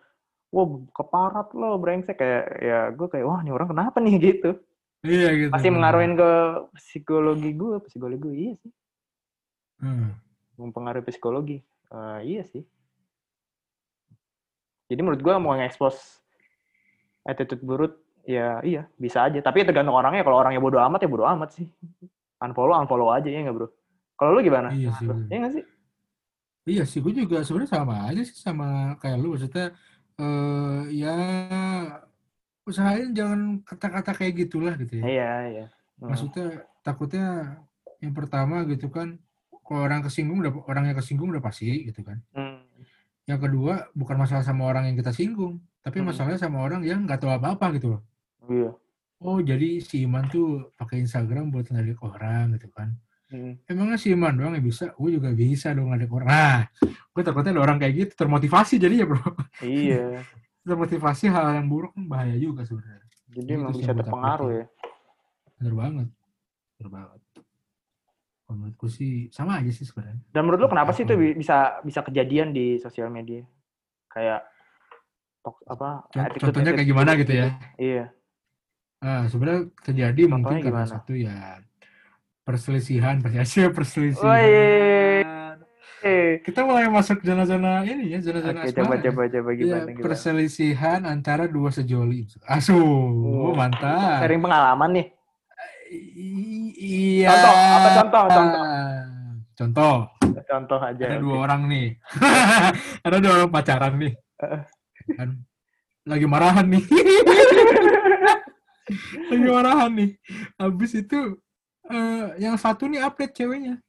[0.54, 4.62] wah keparat lo brengsek kayak ya gue kayak wah ini orang kenapa nih gitu.
[5.02, 5.52] Iya gitu.
[5.52, 6.32] Pasti mengaruhin ke
[6.78, 8.72] psikologi gue, psikologi gue iya sih,
[9.82, 10.14] Hmm.
[10.56, 11.58] mempengaruhi psikologi.
[11.90, 12.64] Eh, iya sih.
[14.90, 16.22] Jadi menurut gue mau nge-expose
[17.26, 17.94] attitude buruk,
[18.26, 19.38] ya iya bisa aja.
[19.38, 20.26] Tapi tergantung orangnya.
[20.26, 21.70] Kalau orangnya bodoh amat ya bodoh amat sih.
[22.42, 23.68] Unfollow, unfollow aja ya nggak bro?
[24.18, 24.74] Kalau lu gimana?
[24.74, 25.06] Iya sih.
[25.06, 25.18] Bro?
[25.30, 25.64] Iya nggak sih?
[26.70, 29.34] Iya sih, gue juga sebenarnya sama aja sih sama kayak lu.
[29.34, 29.74] Maksudnya
[30.20, 31.18] eh ya
[32.68, 35.04] usahain jangan kata-kata kayak gitulah gitu ya.
[35.06, 35.66] Iya, iya.
[35.98, 36.14] Hmm.
[36.14, 36.48] Maksudnya
[36.86, 37.28] takutnya
[38.00, 39.18] yang pertama gitu kan,
[39.70, 42.18] kalau orang kesinggung udah orang yang kesinggung udah pasti gitu kan.
[42.34, 42.66] Hmm.
[43.30, 46.10] Yang kedua bukan masalah sama orang yang kita singgung, tapi Hmm.
[46.10, 48.02] masalahnya sama orang yang nggak tahu apa-apa gitu loh.
[48.50, 48.74] Iya.
[49.22, 52.98] Oh jadi si Iman tuh pakai Instagram buat ngeliat orang gitu kan.
[53.30, 53.62] Hmm.
[53.70, 54.90] Emangnya si Iman doang yang bisa?
[54.98, 56.28] Gue juga bisa dong ngeliat orang.
[56.34, 59.22] Nah, gue takutnya ada orang kayak gitu termotivasi jadinya bro.
[59.62, 60.26] Iya.
[60.66, 63.06] termotivasi hal yang buruk kan bahaya juga sebenarnya.
[63.30, 64.66] Jadi Itu emang sih bisa terpengaruh ya.
[65.62, 66.08] Bener banget.
[66.78, 67.20] Bener banget.
[68.50, 70.26] Kalau menurutku sih sama aja sih sebenarnya.
[70.34, 73.46] Dan menurut lu kenapa sih itu bisa bisa kejadian di sosial media?
[74.10, 74.42] Kayak
[75.40, 76.10] tok- apa?
[76.10, 77.48] Attitude- Contohnya kayak attitude gimana buruk gitu ya?
[77.78, 78.04] Iya.
[79.00, 80.90] Ah, sebenarnya terjadi mungkin Contohnya karena gimana?
[80.92, 81.38] satu ya
[82.42, 84.26] perselisihan, perselisihan, perselisihan.
[84.26, 84.50] Woi.
[86.00, 86.40] Eh.
[86.42, 89.02] Kita mulai masuk zona-zona ini ya, zona-zona Oke, coba ya.
[89.06, 90.04] coba coba Iya, gimana gimana.
[90.10, 92.24] perselisihan antara dua sejoli.
[92.48, 94.24] Asu, Oh, mantap.
[94.24, 95.08] Sharing pengalaman nih.
[95.90, 97.28] Iya.
[97.34, 98.64] Contoh, apa contoh, contoh?
[99.60, 99.96] Contoh,
[100.48, 101.04] Contoh aja.
[101.04, 101.24] ada oke.
[101.26, 101.88] dua orang nih.
[103.06, 104.14] ada dua orang pacaran nih.
[105.18, 105.30] Kan
[106.08, 106.84] lagi marahan nih.
[109.30, 110.10] lagi marahan nih.
[110.56, 111.20] Habis itu
[111.90, 113.82] eh, yang satu nih update ceweknya.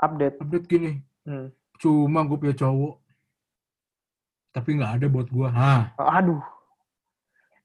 [0.00, 0.36] Update.
[0.40, 0.92] Update gini.
[1.26, 1.52] Hmm.
[1.78, 2.94] Cuma gue punya cowok.
[4.52, 5.48] Tapi nggak ada buat gue.
[5.48, 6.40] Hah, aduh.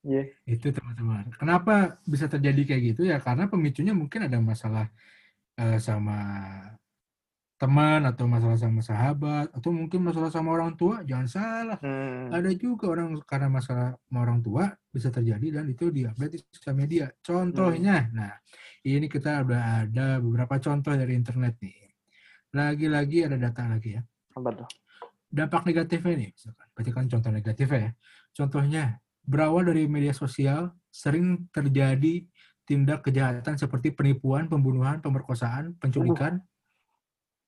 [0.07, 0.23] Iya.
[0.47, 1.35] itu teman-teman.
[1.35, 3.19] Kenapa bisa terjadi kayak gitu ya?
[3.19, 4.87] Karena pemicunya mungkin ada masalah
[5.59, 6.19] eh, sama
[7.57, 11.03] teman atau masalah sama sahabat atau mungkin masalah sama orang tua.
[11.03, 11.77] Jangan salah.
[11.83, 12.31] Hmm.
[12.31, 16.75] Ada juga orang karena masalah sama orang tua bisa terjadi dan itu diupdate di sosial
[16.79, 17.05] media.
[17.19, 18.31] Contohnya, nah
[18.87, 21.77] ini kita udah ada beberapa contoh dari internet nih.
[22.55, 24.01] Lagi-lagi ada data lagi ya.
[24.39, 24.69] Apa tuh?
[25.27, 26.67] dampak negatifnya nih, misalkan.
[26.71, 27.91] berarti kan contoh negatifnya ya.
[28.31, 28.83] Contohnya,
[29.27, 32.23] berawal dari media sosial, sering terjadi
[32.63, 36.39] tindak kejahatan seperti penipuan, pembunuhan, pemerkosaan, penculikan,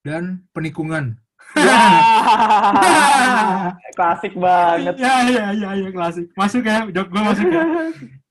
[0.04, 1.16] dan penikungan.
[3.96, 4.94] Klasik banget.
[5.00, 6.28] Ya, ya, ya, ya, klasik.
[6.36, 7.64] Masuk ya, jok gue masuk ya.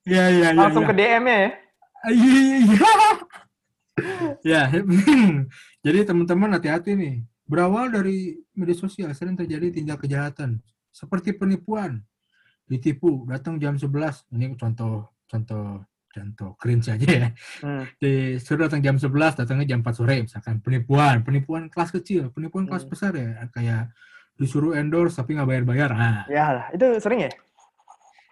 [0.06, 0.56] Ya, ya, ya.
[0.56, 0.90] Langsung ya.
[0.90, 1.50] ke DM-nya ya.
[2.10, 2.60] Iya.
[4.46, 4.62] ya,
[5.86, 7.16] jadi teman-teman hati-hati nih.
[7.50, 10.62] Berawal dari media sosial sering terjadi tindak kejahatan
[10.94, 12.06] seperti penipuan,
[12.70, 13.90] ditipu, datang jam 11.
[14.30, 17.30] Ini contoh contoh contoh cringe aja ya.
[17.60, 17.86] Hmm.
[17.98, 22.86] Disuruh datang jam 11, datangnya jam 4 sore misalkan penipuan, penipuan kelas kecil, penipuan kelas
[22.86, 22.92] Hmm.
[22.92, 23.90] besar ya kayak
[24.34, 25.90] disuruh endorse tapi nggak bayar-bayar.
[25.92, 27.32] Nah, Ya lah, itu sering ya?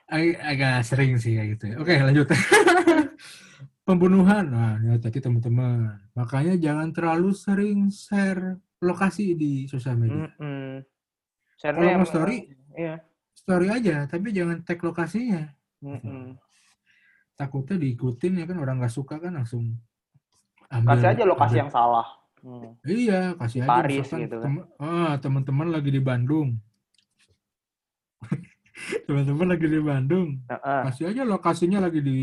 [0.08, 1.64] Ag- agak sering sih kayak gitu.
[1.68, 1.76] ya.
[1.78, 2.28] Oke, lanjut.
[3.84, 4.46] Pembunuhan.
[4.48, 5.96] Nah, ini tadi teman-teman.
[6.14, 10.28] Makanya jangan terlalu sering share lokasi di sosial media.
[10.28, 10.84] Mm-mm.
[11.58, 12.38] Kalau Share-nya mau yang- story,
[12.72, 12.96] Iya.
[13.38, 15.54] Story aja, tapi jangan tag lokasinya.
[15.86, 16.34] Mm-mm.
[17.38, 19.78] Takutnya diikutin ya kan orang nggak suka kan langsung
[20.74, 20.98] ambil.
[20.98, 22.08] Kasih aja lokasi ambil- yang salah.
[22.42, 22.70] Hmm.
[22.82, 23.70] Iya, kasih aja.
[23.70, 24.46] Paris misalkan gitu kan.
[24.46, 26.58] tem- ah, teman-teman lagi di Bandung.
[29.06, 30.28] teman-teman lagi di Bandung.
[30.50, 30.82] Heeh.
[30.90, 32.20] Kasih aja lokasinya lagi di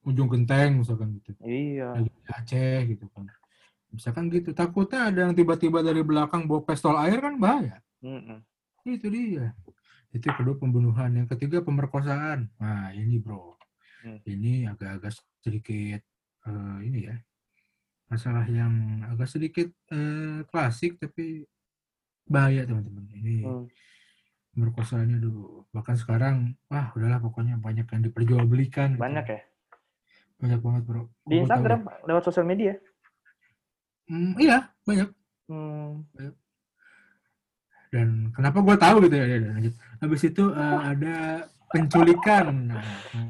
[0.00, 1.36] ujung genteng misalkan gitu.
[1.44, 2.00] Iya.
[2.00, 3.28] Lagi di Aceh gitu kan.
[3.92, 4.56] Misalkan gitu.
[4.56, 7.80] Takutnya ada yang tiba-tiba dari belakang bawa pistol air kan bahaya.
[8.00, 8.40] Mm-mm.
[8.88, 9.52] Itu dia.
[10.10, 11.14] Itu kedua pembunuhan.
[11.14, 12.50] Yang ketiga pemerkosaan.
[12.58, 13.54] Nah ini bro.
[14.02, 14.18] Hmm.
[14.24, 16.00] Ini agak-agak sedikit
[16.46, 17.16] eh, ini ya.
[18.10, 18.72] Masalah yang
[19.06, 21.46] agak sedikit eh, klasik tapi
[22.26, 23.06] bahaya teman-teman.
[23.12, 23.66] Ini Hmm.
[24.50, 25.62] pemerkosaannya dulu.
[25.70, 28.98] Bahkan sekarang, wah udahlah pokoknya banyak yang diperjualbelikan.
[28.98, 29.02] gitu.
[29.02, 29.40] Banyak ya.
[30.40, 31.02] Banyak banget bro.
[31.22, 32.74] Di tahu Instagram lewat sosial media.
[34.10, 35.06] Hmm, iya banyak.
[35.46, 36.02] Hmm.
[37.90, 39.26] Dan kenapa gue tahu gitu ya.
[39.26, 39.74] ya, ya, lanjut.
[39.98, 41.16] Habis itu eh, ada
[41.70, 42.46] penculikan.
[42.70, 42.84] Nah,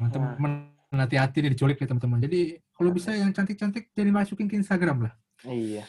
[0.09, 0.51] teman-teman
[0.91, 2.21] hati-hati nih diculik ya teman-teman.
[2.21, 5.13] Jadi kalau bisa yang cantik-cantik jadi masukin ke Instagram lah.
[5.47, 5.85] Iya.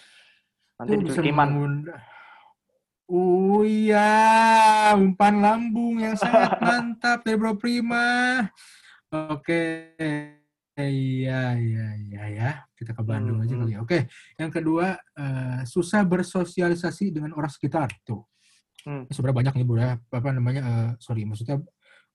[0.80, 2.00] Nanti Itu bisa mengundang.
[3.12, 4.08] Oh iya,
[4.96, 8.40] umpan lambung yang sangat mantap dari Bro Prima.
[9.12, 9.92] Oke,
[10.80, 12.50] iya iya iya ya.
[12.72, 13.80] Kita ke Bandung aja Hmm, kali ya.
[13.84, 14.08] Oke,
[14.40, 18.24] yang kedua eh, susah bersosialisasi dengan orang sekitar tuh.
[18.82, 19.06] Hmm.
[19.08, 19.94] Sebenarnya banyak nih bro ya.
[20.10, 20.62] Apa namanya?
[20.62, 21.62] eh, sorry, maksudnya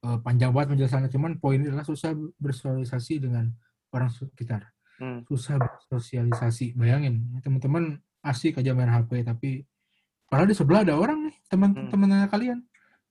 [0.03, 1.10] eh, panjang banget penjelasannya.
[1.10, 3.49] Cuman poin adalah susah bersosialisasi dengan
[3.95, 5.21] orang sekitar Hmm.
[5.30, 6.73] susah bersosialisasi.
[6.73, 9.62] Bayangin, teman-teman asik aja main HP, tapi
[10.25, 11.47] padahal di sebelah ada orang nih, Hmm.
[11.53, 12.60] teman-temannya kalian.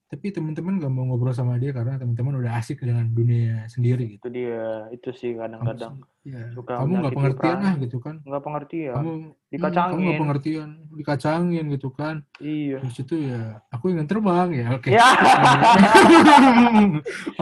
[0.06, 4.22] Tapi teman-teman gak mau ngobrol sama dia karena teman-teman udah asik dengan dunia sendiri gitu.
[4.22, 4.86] Itu dia.
[4.94, 5.98] Itu sih kadang-kadang.
[6.26, 8.16] ya, suka kamu nggak menyakiti pengertian lah gitu kan.
[8.22, 8.94] Nggak pengertian.
[8.94, 9.98] Kamu hmm, kamu Dikacangin.
[9.98, 12.16] nggak pengertian, dikacangin gitu kan.
[12.38, 12.78] Iya.
[12.86, 14.66] Terus itu ya, aku ingin terbang ya.
[14.78, 14.88] Oke.
[14.94, 15.06] Ya.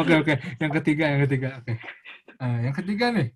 [0.00, 0.34] Oke oke.
[0.60, 1.48] Yang ketiga, yang ketiga.
[1.60, 1.72] Oke.
[2.34, 3.28] Eh, yang ketiga nih,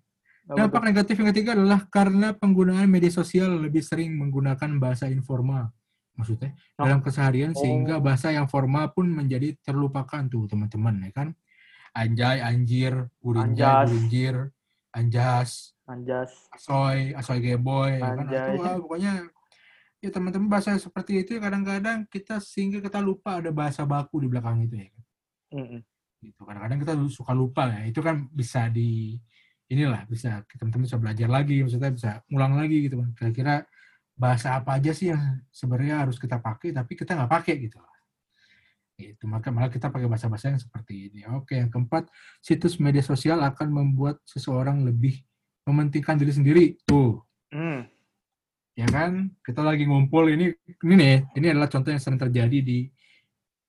[0.49, 5.69] Dampak negatif yang ketiga adalah karena penggunaan media sosial lebih sering menggunakan bahasa informal.
[6.19, 6.83] Maksudnya Oh.
[6.83, 8.03] dalam keseharian sehingga Oh.
[8.03, 11.29] bahasa yang formal pun menjadi terlupakan tuh teman-teman ya kan.
[11.95, 13.87] Anjay, anjir, urinjay, Anjas.
[13.87, 14.35] urinjir,
[14.93, 15.49] anjas,
[15.87, 16.31] Anjas.
[16.53, 18.27] asoy, asoy geboy, ya kan.
[18.27, 18.59] Anjay.
[18.59, 19.13] Itu, ah, pokoknya
[19.99, 24.63] ya teman-teman bahasa seperti itu kadang-kadang kita sehingga kita lupa ada bahasa baku di belakang
[24.63, 25.03] itu ya kan
[25.59, 25.81] Mm-mm.
[26.23, 29.19] gitu kadang-kadang kita suka lupa ya itu kan bisa di
[29.67, 33.67] inilah bisa teman-teman bisa belajar lagi maksudnya bisa ngulang lagi gitu kan kira-kira
[34.19, 37.79] bahasa apa aja sih yang sebenarnya harus kita pakai tapi kita nggak pakai gitu
[38.99, 41.23] itu maka malah kita pakai bahasa-bahasa yang seperti ini.
[41.31, 42.11] Oke yang keempat
[42.43, 45.23] situs media sosial akan membuat seseorang lebih
[45.63, 46.65] mementingkan diri sendiri.
[46.83, 47.23] Tuh.
[47.49, 47.87] Hmm.
[48.75, 49.31] ya kan?
[49.41, 50.51] Kita lagi ngumpul ini
[50.83, 52.85] ini nih ini adalah contoh yang sering terjadi di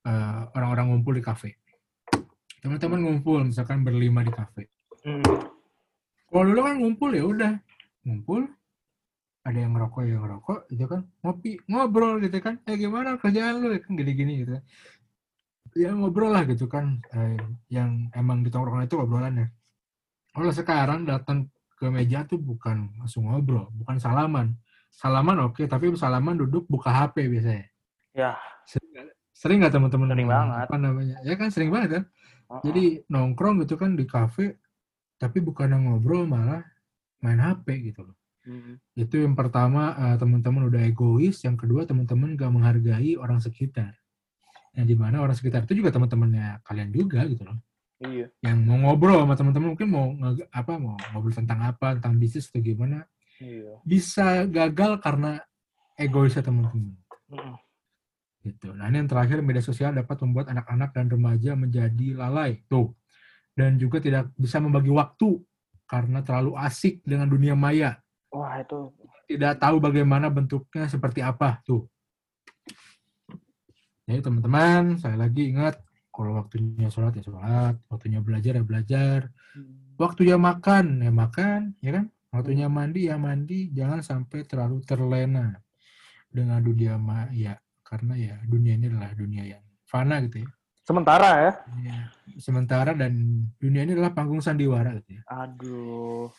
[0.06, 1.56] eh, orang-orang ngumpul di kafe.
[2.60, 4.66] Teman-teman ngumpul misalkan berlima di kafe.
[5.00, 5.24] Hmm.
[6.30, 7.52] kalau dulu kan ngumpul ya udah.
[8.04, 8.50] Ngumpul
[9.40, 11.00] ada yang ngerokok yang ngerokok gitu kan.
[11.22, 12.60] Ngopi ngobrol gitu kan.
[12.64, 13.72] Eh gimana kerjaan lu?
[13.78, 14.56] Kan gini-gini gitu.
[15.74, 17.00] Ya ngobrol lah gitu kan.
[17.08, 19.48] Eh, yang emang di tongkrongan itu obrolannya
[20.30, 24.54] kalau sekarang datang ke meja tuh bukan langsung ngobrol bukan salaman.
[24.90, 27.66] Salaman oke tapi salaman duduk buka HP biasanya.
[28.10, 28.34] Ya.
[28.66, 30.66] sering nggak- sering nggak teman-teman Sering banget.
[30.66, 31.16] apa namanya?
[31.22, 32.04] Ya kan sering banget kan.
[32.50, 32.62] Uh-uh.
[32.66, 34.58] jadi nongkrong gitu kan di kafe
[35.16, 36.66] tapi bukan ngobrol malah
[37.22, 38.80] main HP gitu loh Hmm.
[38.96, 43.92] itu yang pertama eh, teman-teman udah egois yang kedua teman-teman gak menghargai orang sekitar
[44.72, 47.60] yang di mana orang sekitar itu juga teman-temannya kalian juga gitu loh
[48.00, 48.32] Iya.
[48.40, 50.08] yang mau ngobrol sama teman-teman mungkin mau
[50.56, 53.04] apa mau ngobrol tentang apa tentang bisnis atau gimana
[53.44, 53.76] Iya.
[53.84, 55.44] bisa gagal karena
[56.00, 56.96] egoisnya teman-teman
[57.28, 57.56] Mm-mm.
[58.40, 58.72] gitu.
[58.72, 62.96] Nah ini yang terakhir media sosial dapat membuat anak-anak dan remaja menjadi lalai tuh
[63.52, 65.36] dan juga tidak bisa membagi waktu
[65.84, 68.00] karena terlalu asik dengan dunia maya
[68.30, 68.94] Wah itu.
[69.30, 71.86] tidak tahu bagaimana bentuknya seperti apa tuh.
[74.10, 75.78] Jadi teman-teman, saya lagi ingat
[76.10, 79.30] kalau waktunya sholat ya sholat, waktunya belajar ya belajar,
[79.94, 82.06] waktunya makan ya makan, ya kan?
[82.30, 85.62] Waktunya mandi ya mandi, jangan sampai terlalu terlena
[86.30, 90.50] dengan dunia maya karena ya dunia ini adalah dunia yang fana gitu ya.
[90.86, 91.52] Sementara ya.
[91.86, 91.98] Ya,
[92.38, 93.14] Sementara dan
[93.58, 95.22] dunia ini adalah panggung sandiwara gitu ya.
[95.26, 96.30] Aduh.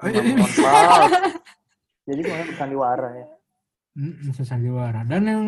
[0.00, 0.20] Iya.
[2.08, 3.26] Jadi kemarin sandiwara ya.
[3.90, 5.00] Mm, sandiwara.
[5.02, 5.44] Dan yang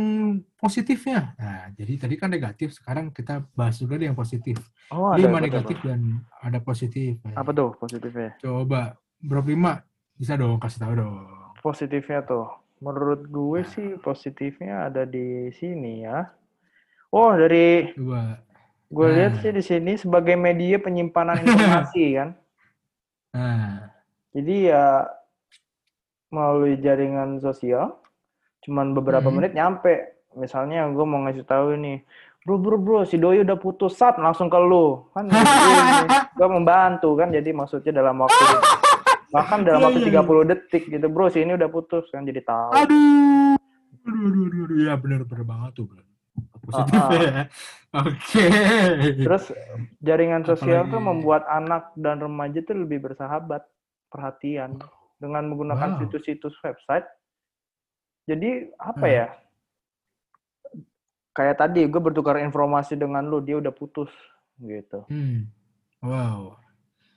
[0.59, 4.59] positifnya, nah jadi tadi kan negatif, sekarang kita bahas juga deh yang positif.
[4.91, 5.87] Oh, Lima apa, negatif apa?
[5.89, 6.01] dan
[6.43, 7.23] ada positif.
[7.33, 8.35] Apa tuh positifnya?
[8.39, 9.79] Coba, Bro Prima,
[10.19, 11.15] bisa dong kasih tahu dong.
[11.63, 12.51] Positifnya tuh.
[12.83, 16.27] Menurut gue sih positifnya ada di sini ya.
[17.09, 18.43] Oh, dari Coba.
[18.91, 19.15] gue Nah.
[19.17, 22.29] lihat sih di sini sebagai media penyimpanan informasi kan.
[23.33, 23.87] Nah,
[24.33, 25.05] Jadi ya
[26.29, 28.01] melalui jaringan sosial,
[28.65, 29.37] cuman beberapa Hmm.
[29.37, 29.95] menit nyampe.
[30.33, 32.01] Misalnya gue mau ngasih tahu ini,
[32.43, 35.29] bro bro bro, si doi udah putus sat langsung ke lu, kan?
[36.39, 38.41] gue membantu kan, jadi maksudnya dalam waktu
[39.35, 42.41] bahkan dalam Iya, waktu iya, 30 detik gitu, bro, si ini udah putus kan, jadi
[42.41, 42.73] tahu.
[42.75, 43.57] aduh.
[44.03, 44.79] Aduh, aduh, aduh, aduh.
[44.83, 45.85] Ya benar-benar banget tuh.
[45.87, 46.01] Bro.
[46.63, 47.11] Positif ah.
[47.13, 47.43] ya.
[47.93, 48.45] Oke.
[49.21, 49.45] Terus
[50.01, 53.63] jaringan sosial tuh Apalagi- membuat anak dan remaja tuh lebih bersahabat,
[54.13, 54.77] perhatian
[55.17, 55.99] dengan menggunakan Wow.
[56.05, 57.09] situs-situs website.
[58.23, 59.17] Jadi apa Hmm.
[59.17, 59.27] ya?
[61.33, 64.13] Kayak tadi gue bertukar informasi dengan lu, dia udah putus
[64.59, 65.09] gitu.
[65.09, 65.49] Hmm.
[66.05, 66.61] Wow.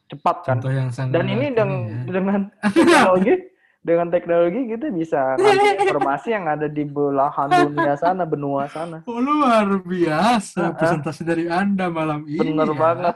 [0.07, 0.55] Cepat kan?
[0.55, 1.99] Contoh yang sangat Dan ini dengan ya.
[2.07, 2.39] dengan
[2.77, 3.33] teknologi
[3.81, 9.03] dengan teknologi kita bisa ngambil informasi yang ada di belahan dunia sana, benua sana.
[9.03, 10.73] Oh, luar biasa Ah, ah.
[10.73, 12.39] presentasi dari Anda malam ini.
[12.39, 12.77] Bener ya.
[12.77, 13.15] banget.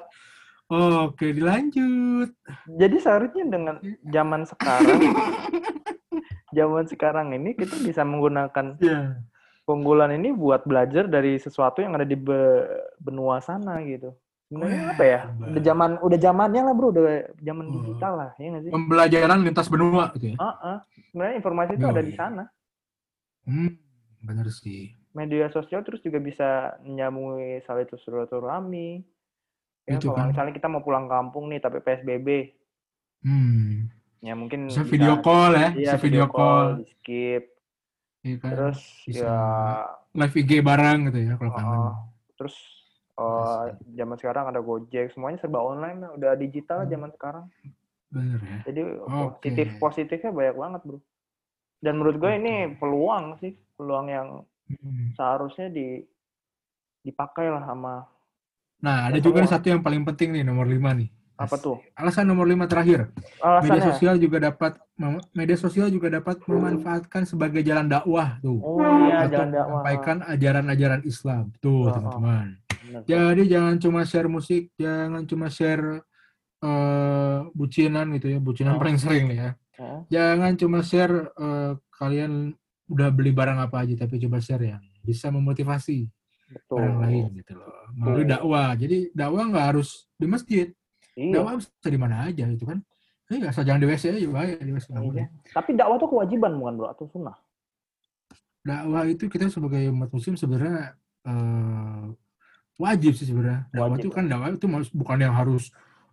[0.69, 2.29] Oke, dilanjut.
[2.69, 5.01] Jadi seharusnya dengan zaman sekarang,
[6.57, 9.17] zaman sekarang ini kita bisa menggunakan Ya.
[9.65, 12.69] keunggulan ini buat belajar dari sesuatu yang ada di be-
[13.01, 14.13] benua sana gitu.
[14.45, 15.19] Sebenarnya Wah, apa ya?
[15.25, 15.47] hebat.
[15.49, 17.05] Udah zaman udah zamannya lah bro, udah
[17.37, 17.73] zaman Oh.
[17.81, 18.71] digital lah, ya nggak sih?
[18.73, 20.37] Pembelajaran lintas benua gitu ya.
[20.37, 20.77] Ah, ah.
[21.09, 22.43] Sebenarnya informasi itu ada di sana.
[23.45, 23.73] Hmm,
[24.21, 24.93] bener sih.
[25.17, 29.01] Media sosial terus juga bisa menyambungi saling silaturahmi.
[29.89, 30.29] Ya, Itu kalau kan.
[30.29, 32.53] misalnya kita mau pulang kampung nih tapi PSBB,
[33.19, 33.89] Hmm.
[34.21, 36.77] ya mungkin Bisa video call ya, bisa video call.
[36.77, 37.43] di skip.
[38.21, 38.49] Iya kan?
[38.53, 39.35] Terus bisa ya
[40.13, 41.81] live IG bareng gitu ya kalau Oh, kangen.
[42.35, 42.55] terus
[43.17, 43.63] eh,
[43.97, 46.89] zaman sekarang ada Gojek, semuanya serba online, udah digital Hmm.
[46.89, 47.45] zaman sekarang.
[48.07, 48.57] Bener ya.
[48.63, 49.11] Jadi Oke.
[49.11, 50.99] positif positifnya banyak banget bro.
[51.79, 52.75] Dan menurut gue ini Oke.
[52.77, 54.27] peluang sih, peluang yang
[54.69, 55.11] Hmm.
[55.11, 56.05] seharusnya di
[57.01, 58.05] dipakai lah sama
[58.79, 61.09] Nah, ada juga satu yang paling penting nih, nomor lima nih.
[61.35, 61.79] apa tuh?
[61.95, 63.15] Alasan nomor lima terakhir.
[63.15, 63.87] Media Alasannya?
[63.95, 64.75] sosial juga dapat
[65.31, 68.59] media sosial juga dapat memanfaatkan sebagai jalan dakwah tuh.
[68.59, 68.75] Oh
[69.07, 69.79] iya, Atau jangan dakwah.
[69.79, 71.43] menyampaikan ajaran-ajaran Islam.
[71.57, 71.91] Tuh, Oh, oh.
[71.95, 72.47] teman-teman.
[72.59, 73.01] Bener.
[73.07, 76.03] Jadi jangan cuma share musik, jangan cuma share
[76.59, 78.79] eh, bucinan gitu ya, bucinan Oh.
[78.83, 79.51] paling sering nih ya.
[79.79, 82.51] Oh, Jangan cuma share eh, kalian
[82.85, 86.03] udah beli barang apa aja, tapi coba share yang bisa memotivasi
[86.49, 86.77] betul.
[86.81, 87.69] orang lain gitu loh.
[87.93, 88.73] Melalui dakwah.
[88.73, 90.67] Jadi dakwah nggak harus di masjid,
[91.13, 91.33] Iya.
[91.37, 92.79] dakwah bisa di mana aja gitu kan.
[93.29, 95.29] Eh, asal jangan di WC aja, bahaya di WC Iya.
[95.53, 97.37] Tapi dakwah tuh kewajiban bukan bro atau sunnah?
[98.59, 102.03] Dakwah itu kita sebagai umat muslim sebenarnya eh,
[102.75, 103.69] wajib sih sebenarnya.
[103.69, 104.01] Dakwah Wajib.
[104.01, 105.69] itu kan dakwah itu bukan yang harus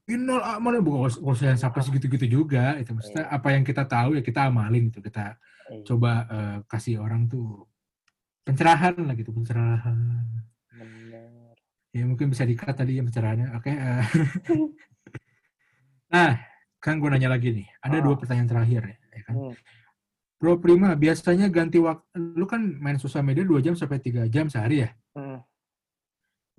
[0.07, 2.77] innal amal bukan nggak usah yang sampai segitu-gitu juga.
[2.77, 3.35] Itu maksudnya Iya.
[3.35, 5.01] apa yang kita tahu ya kita amalin gitu.
[5.03, 5.35] Kita
[5.73, 5.83] Iya.
[5.83, 7.67] coba eh, kasih orang tuh
[8.47, 9.99] pencerahan lah gitu, pencerahan.
[10.71, 11.59] Bener.
[11.91, 13.51] Ya mungkin bisa dikat tadi ya pencerahannya.
[13.59, 13.75] Oke.
[13.75, 14.07] eh.
[16.15, 16.39] nah,
[16.79, 17.67] kan gue nanya lagi nih.
[17.83, 18.03] Ada Ah.
[18.07, 18.97] dua pertanyaan terakhir ya.
[19.11, 19.35] ya kan?
[19.35, 19.55] Hmm.
[20.37, 24.53] Bro Prima, biasanya ganti waktu, lu kan main sosial media 2 jam sampai 3 jam
[24.53, 24.93] sehari ya?
[25.17, 25.41] Hmm.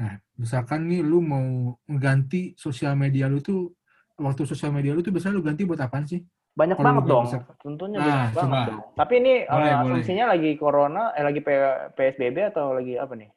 [0.01, 3.77] Nah, misalkan nih lu mau mengganti sosial media lu tuh,
[4.17, 6.25] waktu sosial media lu tuh biasanya lu ganti buat apaan sih?
[6.57, 7.23] Banyak Kalau banget dong.
[7.23, 8.65] bisa- Tentunya Nah, banyak banget coba.
[8.65, 8.81] dong.
[8.97, 9.77] Tapi ini eh, Boleh, boleh.
[9.93, 11.53] asumsinya lagi corona, eh lagi P-
[11.93, 13.29] PSBB atau lagi apa nih?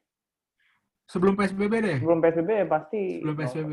[1.04, 1.96] Sebelum PSBB deh.
[2.00, 3.02] Sebelum PSBB ya pasti.
[3.18, 3.72] Sebelum PSBB.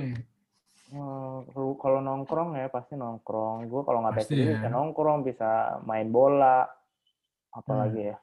[0.89, 3.63] Eh, kalau- kalau nongkrong ya pasti nongkrong.
[3.65, 4.51] Gue kalau nggak PSBB ya.
[4.53, 5.49] bisa nongkrong, bisa
[5.81, 7.55] main bola, Hmm.
[7.55, 8.17] apalagi ya.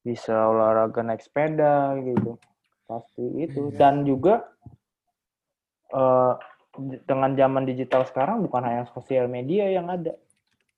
[0.00, 2.34] Bisa olahraga naik sepeda gitu.
[2.84, 3.70] Pasti itu.
[3.70, 3.76] Iya.
[3.76, 4.42] Dan juga
[5.88, 6.34] eh,
[7.04, 10.14] dengan zaman digital sekarang bukan hanya sosial media yang ada.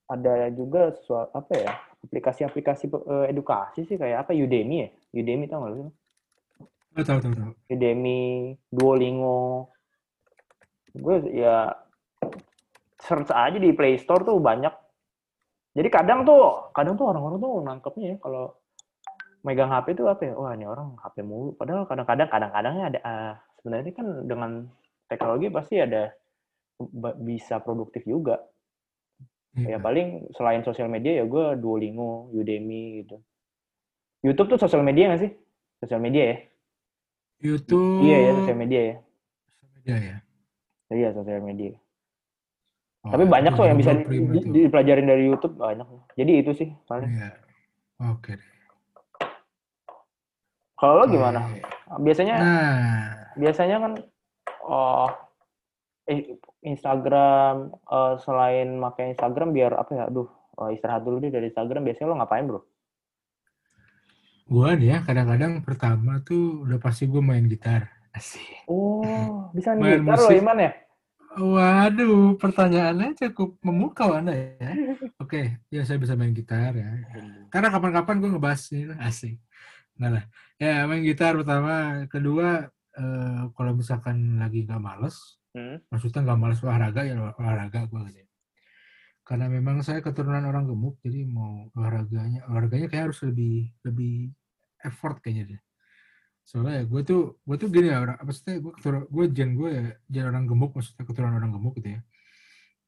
[0.09, 1.73] Ada juga sesuatu apa ya?
[2.09, 4.89] Aplikasi-aplikasi eh, edukasi sih kayak apa Udemy ya?
[5.13, 5.75] Udemy tau nggak?
[6.99, 7.53] Oh, tahu, tahu, tahu.
[7.69, 9.71] Udemy, Duolingo.
[10.97, 11.77] Gue ya
[12.99, 14.73] search aja di Play Store tuh banyak.
[15.77, 18.57] Jadi kadang tuh, kadang tuh orang-orang tuh nangkepnya ya kalau
[19.47, 20.35] megang HP tuh apa ya?
[20.35, 21.55] Wah ini orang HP mulu.
[21.55, 23.01] Padahal kadang-kadang, kadang-kadangnya ada.
[23.07, 24.51] ah, sebenarnya kan dengan
[25.09, 26.13] teknologi pasti ada
[27.19, 28.39] bisa produktif juga.
[29.59, 29.79] Ya Iya.
[29.81, 33.19] paling selain sosial media ya gue Duolingo, Udemy gitu.
[34.23, 35.33] YouTube tuh sosial media nggak sih?
[35.83, 36.37] Sosial media ya?
[37.41, 38.05] YouTube.
[38.07, 38.97] Iya ya sosial media ya.
[39.51, 40.17] Sosial media ya.
[40.89, 41.73] Iya sosial media.
[43.03, 45.87] Oh, Tapi banyak itu tuh yang bisa di- dipelajarin dari YouTube banyak.
[46.15, 47.09] Jadi itu sih paling.
[47.09, 47.31] Iya.
[48.11, 48.35] Oke.
[48.35, 48.51] deh.
[50.75, 51.41] Kalau lo gimana?
[51.43, 51.63] Oke.
[51.99, 53.93] Biasanya Nah, biasanya kan
[54.69, 55.09] oh
[56.05, 60.05] eh, Instagram eh, selain pakai Instagram biar apa ya?
[60.13, 60.29] Aduh,
[60.61, 62.61] oh, istirahat dulu deh dari Instagram, biasanya lo ngapain bro?
[64.49, 67.85] Gua nih ya, kadang-kadang pertama tuh udah pasti gue main gitar.
[68.17, 68.65] Asik.
[68.65, 70.41] Oh, bisa Main gitar lo musik.
[70.41, 70.73] Iman ya?
[71.39, 74.73] Waduh, pertanyaannya cukup memukau Anda ya.
[75.21, 76.89] Oke, ya saya bisa main gitar ya.
[77.53, 79.37] Karena kapan-kapan gue ngebahas ini lah, asik.
[80.01, 80.25] Nah lah,
[80.57, 82.09] ya main gitar pertama.
[82.09, 85.81] Kedua, eh, kalau misalkan lagi nggak males, Hmm?
[85.89, 88.21] maksudnya nggak males olahraga ya olahraga gue gitu.
[88.21, 88.27] ya.
[89.25, 94.33] Karena memang saya keturunan orang gemuk, jadi mau olahraganya, olahraganya kayak harus lebih lebih
[94.85, 95.61] effort kayaknya deh.
[96.49, 99.51] Soalnya ya gue tuh gue tuh gini ya orang apa sih gue keturunan gue gen
[99.53, 102.01] gue ya gen orang gemuk maksudnya keturunan orang gemuk gitu ya.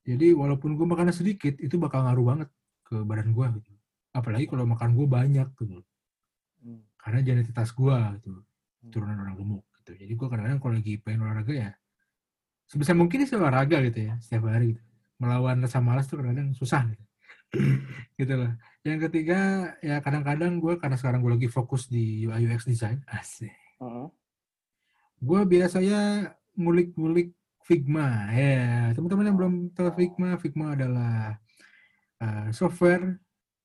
[0.01, 2.49] Jadi walaupun gue makannya sedikit itu bakal ngaruh banget
[2.89, 3.73] ke badan gue gitu.
[4.17, 5.85] Apalagi kalau makan gue banyak gitu.
[6.65, 6.85] Hmm.
[6.97, 8.33] Karena genetitas gue gitu
[8.81, 10.07] keturunan orang gemuk gitu.
[10.07, 11.70] Jadi gue kadang-kadang kalau lagi pengen olahraga ya
[12.70, 14.82] sebisa mungkin sih olahraga gitu ya setiap hari gitu.
[15.20, 17.05] Melawan rasa malas tuh kadang-kadang susah gitu.
[18.20, 18.53] gitu loh.
[18.86, 19.41] Yang ketiga
[19.82, 23.53] ya kadang-kadang gue karena sekarang gue lagi fokus di UI UX design asik.
[23.82, 24.09] Hmm.
[25.20, 28.32] Gue biasanya ngulik-ngulik Figma.
[28.34, 31.38] Ya, teman-teman yang belum tahu Figma, Figma adalah
[32.18, 33.20] uh, software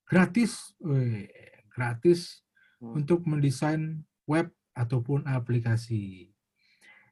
[0.05, 1.25] gratis, Wih,
[1.73, 2.45] gratis
[2.85, 3.01] Hmm.
[3.01, 6.29] untuk mendesain web ataupun aplikasi.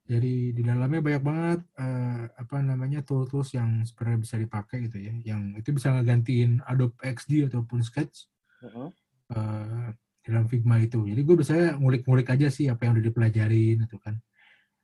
[0.03, 5.16] Jadi di dalamnya banyak banget eh, apa namanya tools-tools yang sebenarnya bisa dipakai gitu ya,
[5.24, 8.28] yang itu bisa ngegantiin Adobe XD ataupun Sketch
[8.64, 8.91] Hmm.
[9.32, 9.89] eh,
[10.24, 11.03] dalam Figma itu.
[11.03, 14.16] Jadi gue biasanya ngulik-ngulik aja sih apa yang udah dipelajarin itu kan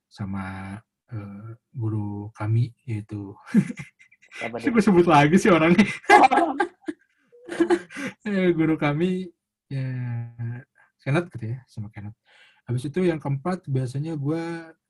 [0.07, 0.75] sama
[1.11, 3.35] eh, guru kami yaitu
[4.59, 5.83] sih gue sebut lagi sih orangnya
[8.59, 9.31] guru kami
[9.71, 9.87] ya
[10.99, 12.15] Kenneth gitu ya sama Kenneth.
[12.69, 14.43] Habis itu yang keempat biasanya gue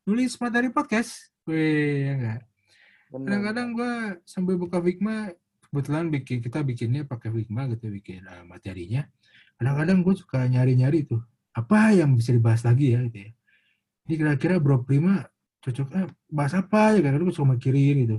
[0.04, 1.32] nulis materi podcast.
[1.48, 2.42] Wih, ya enggak.
[3.08, 3.94] Kadang-kadang gue
[4.28, 5.32] sambil buka Figma,
[5.72, 9.08] kebetulan bikin kita bikinnya pakai Figma gitu, bikin uh, materinya.
[9.56, 11.24] Kadang-kadang gue suka nyari-nyari tuh,
[11.56, 13.32] apa yang bisa dibahas lagi ya gitu ya.
[14.12, 15.24] Ini kira-kira Bro Prima
[15.64, 18.18] cocoknya bahas apa ya, kadang-kadang gue suka mikirin gitu.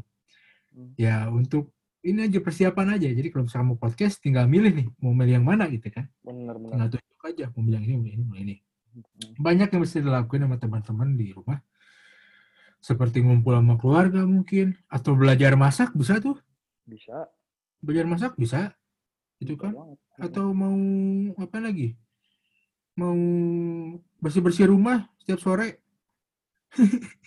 [0.73, 0.91] Hmm.
[0.97, 3.13] Ya untuk ini aja persiapan aja.
[3.13, 6.09] Jadi kalau misalkan mau podcast, tinggal milih nih, mau milih yang mana gitu kan.
[6.25, 6.73] Bener bener.
[6.73, 8.57] Tinggal tunjuk aja, mau milih yang ini, mau ini, mau ini.
[9.39, 11.61] Banyak yang bisa dilakuin sama teman-teman di rumah.
[12.81, 14.77] Seperti ngumpul sama keluarga mungkin.
[14.89, 16.39] Atau belajar masak bisa tuh.
[16.89, 17.29] Bisa.
[17.81, 18.75] Belajar masak bisa.
[19.41, 19.73] Itu kan.
[19.73, 19.99] banget.
[20.21, 20.77] Atau mau
[21.41, 21.97] apa lagi?
[22.97, 23.17] Mau
[24.21, 25.81] bersih-bersih rumah setiap sore.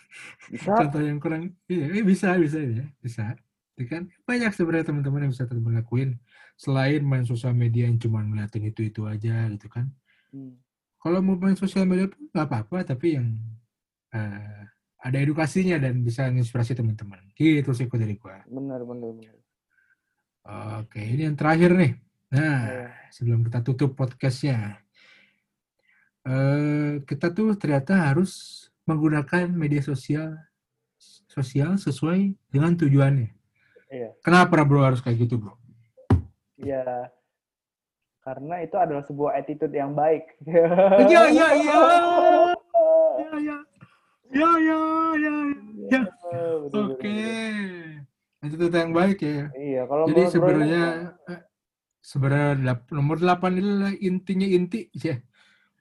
[0.47, 0.71] Bisa.
[0.77, 1.51] Contoh yang kurang.
[1.65, 2.85] Iya, eh, bisa, bisa ya.
[3.01, 3.33] Bisa.
[3.73, 6.21] Itu kan banyak sebenarnya teman-teman yang bisa teman lakuin.
[6.53, 9.89] Selain main sosial media yang cuma ngeliatin itu-itu aja gitu kan.
[10.29, 10.62] Hmm.
[11.03, 13.27] Kalau mau main sosial media pun nggak apa-apa tapi yang
[14.09, 14.63] eh,
[15.03, 19.35] ada edukasinya dan bisa menginspirasi teman-teman gitu sih kalau dari gua Bener bener bener.
[20.79, 21.93] oke ini yang terakhir nih
[22.31, 22.87] nah Iya.
[23.11, 24.79] sebelum kita tutup podcastnya
[26.23, 28.31] eh kita tuh ternyata harus
[28.87, 30.39] menggunakan media sosial
[31.27, 33.29] sosial sesuai dengan tujuannya
[33.91, 34.09] Iya.
[34.23, 35.53] kenapa bro harus kayak gitu bro
[36.55, 37.11] Iya.
[38.23, 40.23] Karena itu adalah sebuah attitude yang baik.
[40.47, 41.75] Iya, iya, iya.
[43.19, 43.57] ya ya
[44.33, 45.33] ya ya ya
[45.93, 48.47] Iya, oke betul-betul.
[48.47, 50.83] itu tuh yang baik ya Iya, kalau Jadi sebenarnya
[51.29, 51.41] eh,
[52.03, 52.51] sebenarnya
[52.89, 55.19] nomor 8 ini adalah intinya inti ya.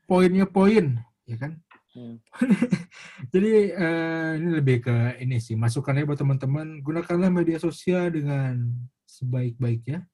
[0.07, 1.63] Poinnya poin, ya kan?
[1.93, 2.21] Hmm.
[3.33, 8.73] Jadi eh, ini lebih ke ini sih masukannya buat teman-teman gunakanlah media sosial dengan
[9.05, 10.09] sebaik-baiknya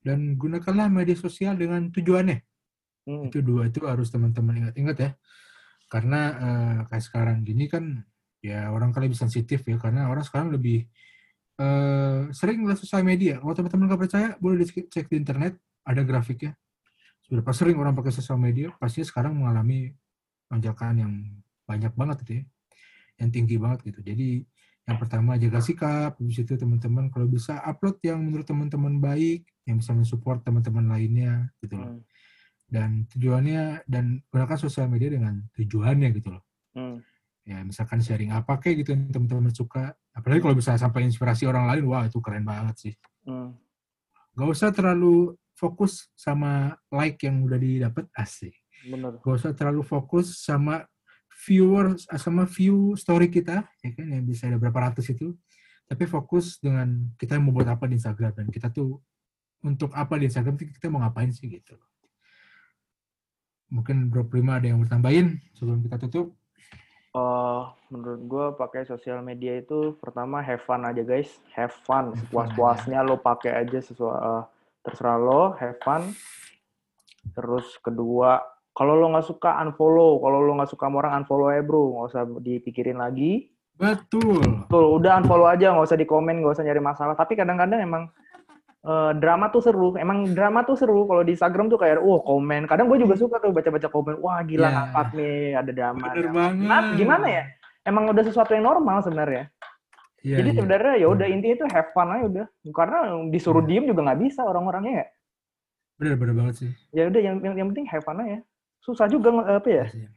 [0.00, 2.38] dan gunakanlah media sosial dengan tujuannya.
[3.08, 3.28] Hmm.
[3.28, 5.10] Itu dua itu harus teman-teman ingat-ingat ya.
[5.90, 8.00] Karena eh, kayak sekarang gini kan
[8.40, 10.88] ya orang kali lebih sensitif ya karena orang sekarang lebih
[11.60, 13.40] eh, sering lihat sosial media.
[13.40, 16.56] Kalau teman-teman nggak percaya boleh dicek di internet ada grafiknya.
[17.30, 19.92] Berapa sering orang pakai sosial media pasti sekarang mengalami
[20.50, 21.12] lonjakan yang
[21.62, 22.44] banyak banget gitu ya.
[23.22, 24.00] Yang tinggi banget gitu.
[24.02, 24.28] Jadi
[24.90, 29.78] yang pertama jaga sikap, habis itu teman-teman kalau bisa upload yang menurut teman-teman baik, yang
[29.78, 32.02] bisa mensupport teman-teman lainnya gitu loh Hmm.
[32.66, 36.42] dan tujuannya dan gunakan sosial media dengan tujuannya gitu loh
[36.74, 36.98] Hmm.
[37.46, 41.70] ya misalkan sharing apa kayak gitu yang teman-teman suka apalagi kalau bisa sampai inspirasi orang
[41.70, 43.54] lain wah itu keren banget sih Hmm.
[44.34, 48.54] gak usah terlalu fokus sama like yang udah didapat asik
[48.86, 49.18] Bener.
[49.22, 50.82] gak usah terlalu fokus sama
[51.30, 55.34] viewers sama view story kita ya kan yang bisa ada berapa ratus itu.
[55.90, 59.02] Tapi fokus dengan kita mau buat apa di Instagram dan kita tuh
[59.66, 61.74] untuk apa di Instagram kita mau ngapain sih gitu.
[63.70, 66.34] Mungkin Bro Prima ada yang bertambahin sebelum kita tutup?
[67.10, 73.02] Eh, menurut gue pakai sosial media itu pertama have fun aja guys, have fun, sepuas-puasnya
[73.02, 74.44] lo pakai aja sesuai eh,
[74.86, 76.14] terserah lo, have fun.
[77.34, 78.38] Terus kedua,
[78.70, 82.06] kalau lo nggak suka unfollow, kalau lo nggak suka sama orang unfollow ya bro, nggak
[82.10, 83.50] usah dipikirin lagi.
[83.76, 84.66] Betul.
[84.68, 87.16] Tuh, udah unfollow aja, nggak usah di komen, nggak usah nyari masalah.
[87.16, 88.02] Tapi kadang-kadang emang
[88.80, 89.96] eh, drama tuh seru.
[89.96, 91.04] Emang drama tuh seru.
[91.04, 92.68] Kalau di Instagram tuh kayak, wah komen.
[92.68, 94.20] Kadang gue juga suka tuh baca-baca komen.
[94.20, 94.72] Wah gila Ya.
[94.72, 96.06] ngangkat nih, ada drama.
[96.12, 96.68] Bener banget.
[96.68, 97.44] Nah, gimana ya?
[97.84, 99.48] Emang udah sesuatu yang normal sebenarnya.
[100.20, 100.56] Iya, Jadi iya.
[100.60, 102.46] sebenarnya ya udah intinya itu have fun aja udah.
[102.76, 102.98] Karena
[103.32, 103.68] disuruh Iya.
[103.72, 105.06] diem juga nggak bisa orang-orangnya ya.
[105.96, 106.70] Bener, bener banget sih.
[106.92, 108.44] Ya udah yang, yang yang penting have fun aja.
[108.80, 109.86] Susah juga apa ya?
[109.92, 110.08] Iya.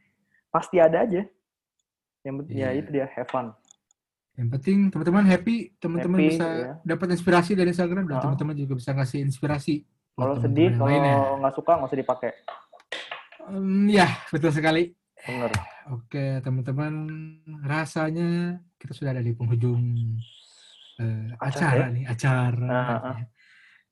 [0.49, 1.21] Pasti ada aja.
[2.23, 2.79] Yang penting ya Iya.
[2.79, 3.51] itu dia have fun.
[4.33, 6.71] Yang penting teman-teman happy, teman-teman bisa iya.
[6.81, 8.23] dapat inspirasi dari Instagram dan Ah.
[8.25, 9.85] teman-teman juga bisa ngasih inspirasi.
[10.13, 12.31] Kalau sedih, kalau nggak suka nggak usah dipakai.
[13.43, 14.95] Hmm, ya, betul sekali.
[15.23, 15.51] Bener.
[15.91, 16.93] Oke, teman-teman,
[17.67, 19.83] rasanya kita sudah ada di penghujung
[21.01, 22.69] eh, Acara acara nih, acara.
[22.69, 23.17] Ah, ah.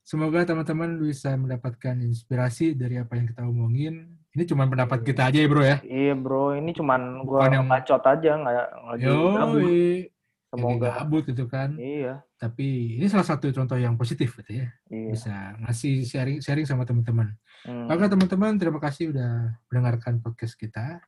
[0.05, 4.20] Semoga teman-teman bisa mendapatkan inspirasi dari apa yang kita omongin.
[4.31, 5.77] Ini cuma pendapat kita aja ya, Bro ya.
[5.83, 8.55] Iya bro, ini cuman gua Bukan yang- bacot aja nggak
[8.87, 10.07] lagi gabut.
[10.51, 10.87] Semoga.
[10.99, 11.75] gabut gitu kan.
[11.75, 14.67] Iya, Tapi ini salah satu contoh yang positif gitu ya.
[14.87, 15.07] iya.
[15.09, 17.35] Bisa ngasih sharing sharing sama teman-teman.
[17.63, 17.87] Hmm.
[17.87, 20.99] Oke teman-teman, terima kasih udah mendengarkan podcast kita.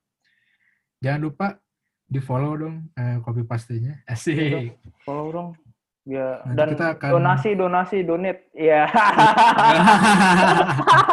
[0.99, 1.47] Jangan lupa
[2.03, 3.99] di follow dong eh, copy pastenya.
[4.03, 4.79] Asik.
[5.03, 5.49] Follow dong.
[6.03, 8.51] Ya, Nanti dan kita akan- donasi, donasi, donate.
[8.51, 8.91] Iya.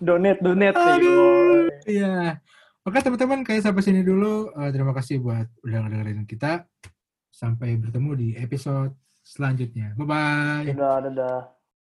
[0.00, 0.76] donate, donate.
[0.76, 1.68] Aduh.
[1.84, 2.40] Iya.
[2.80, 4.50] Oke teman-teman, kayak sampai sini dulu.
[4.56, 6.64] Eh, terima kasih buat udah dengerin kita.
[7.28, 9.94] Sampai bertemu di episode selanjutnya.
[9.94, 10.72] Bye-bye.
[10.74, 11.59] Dadah, dadah.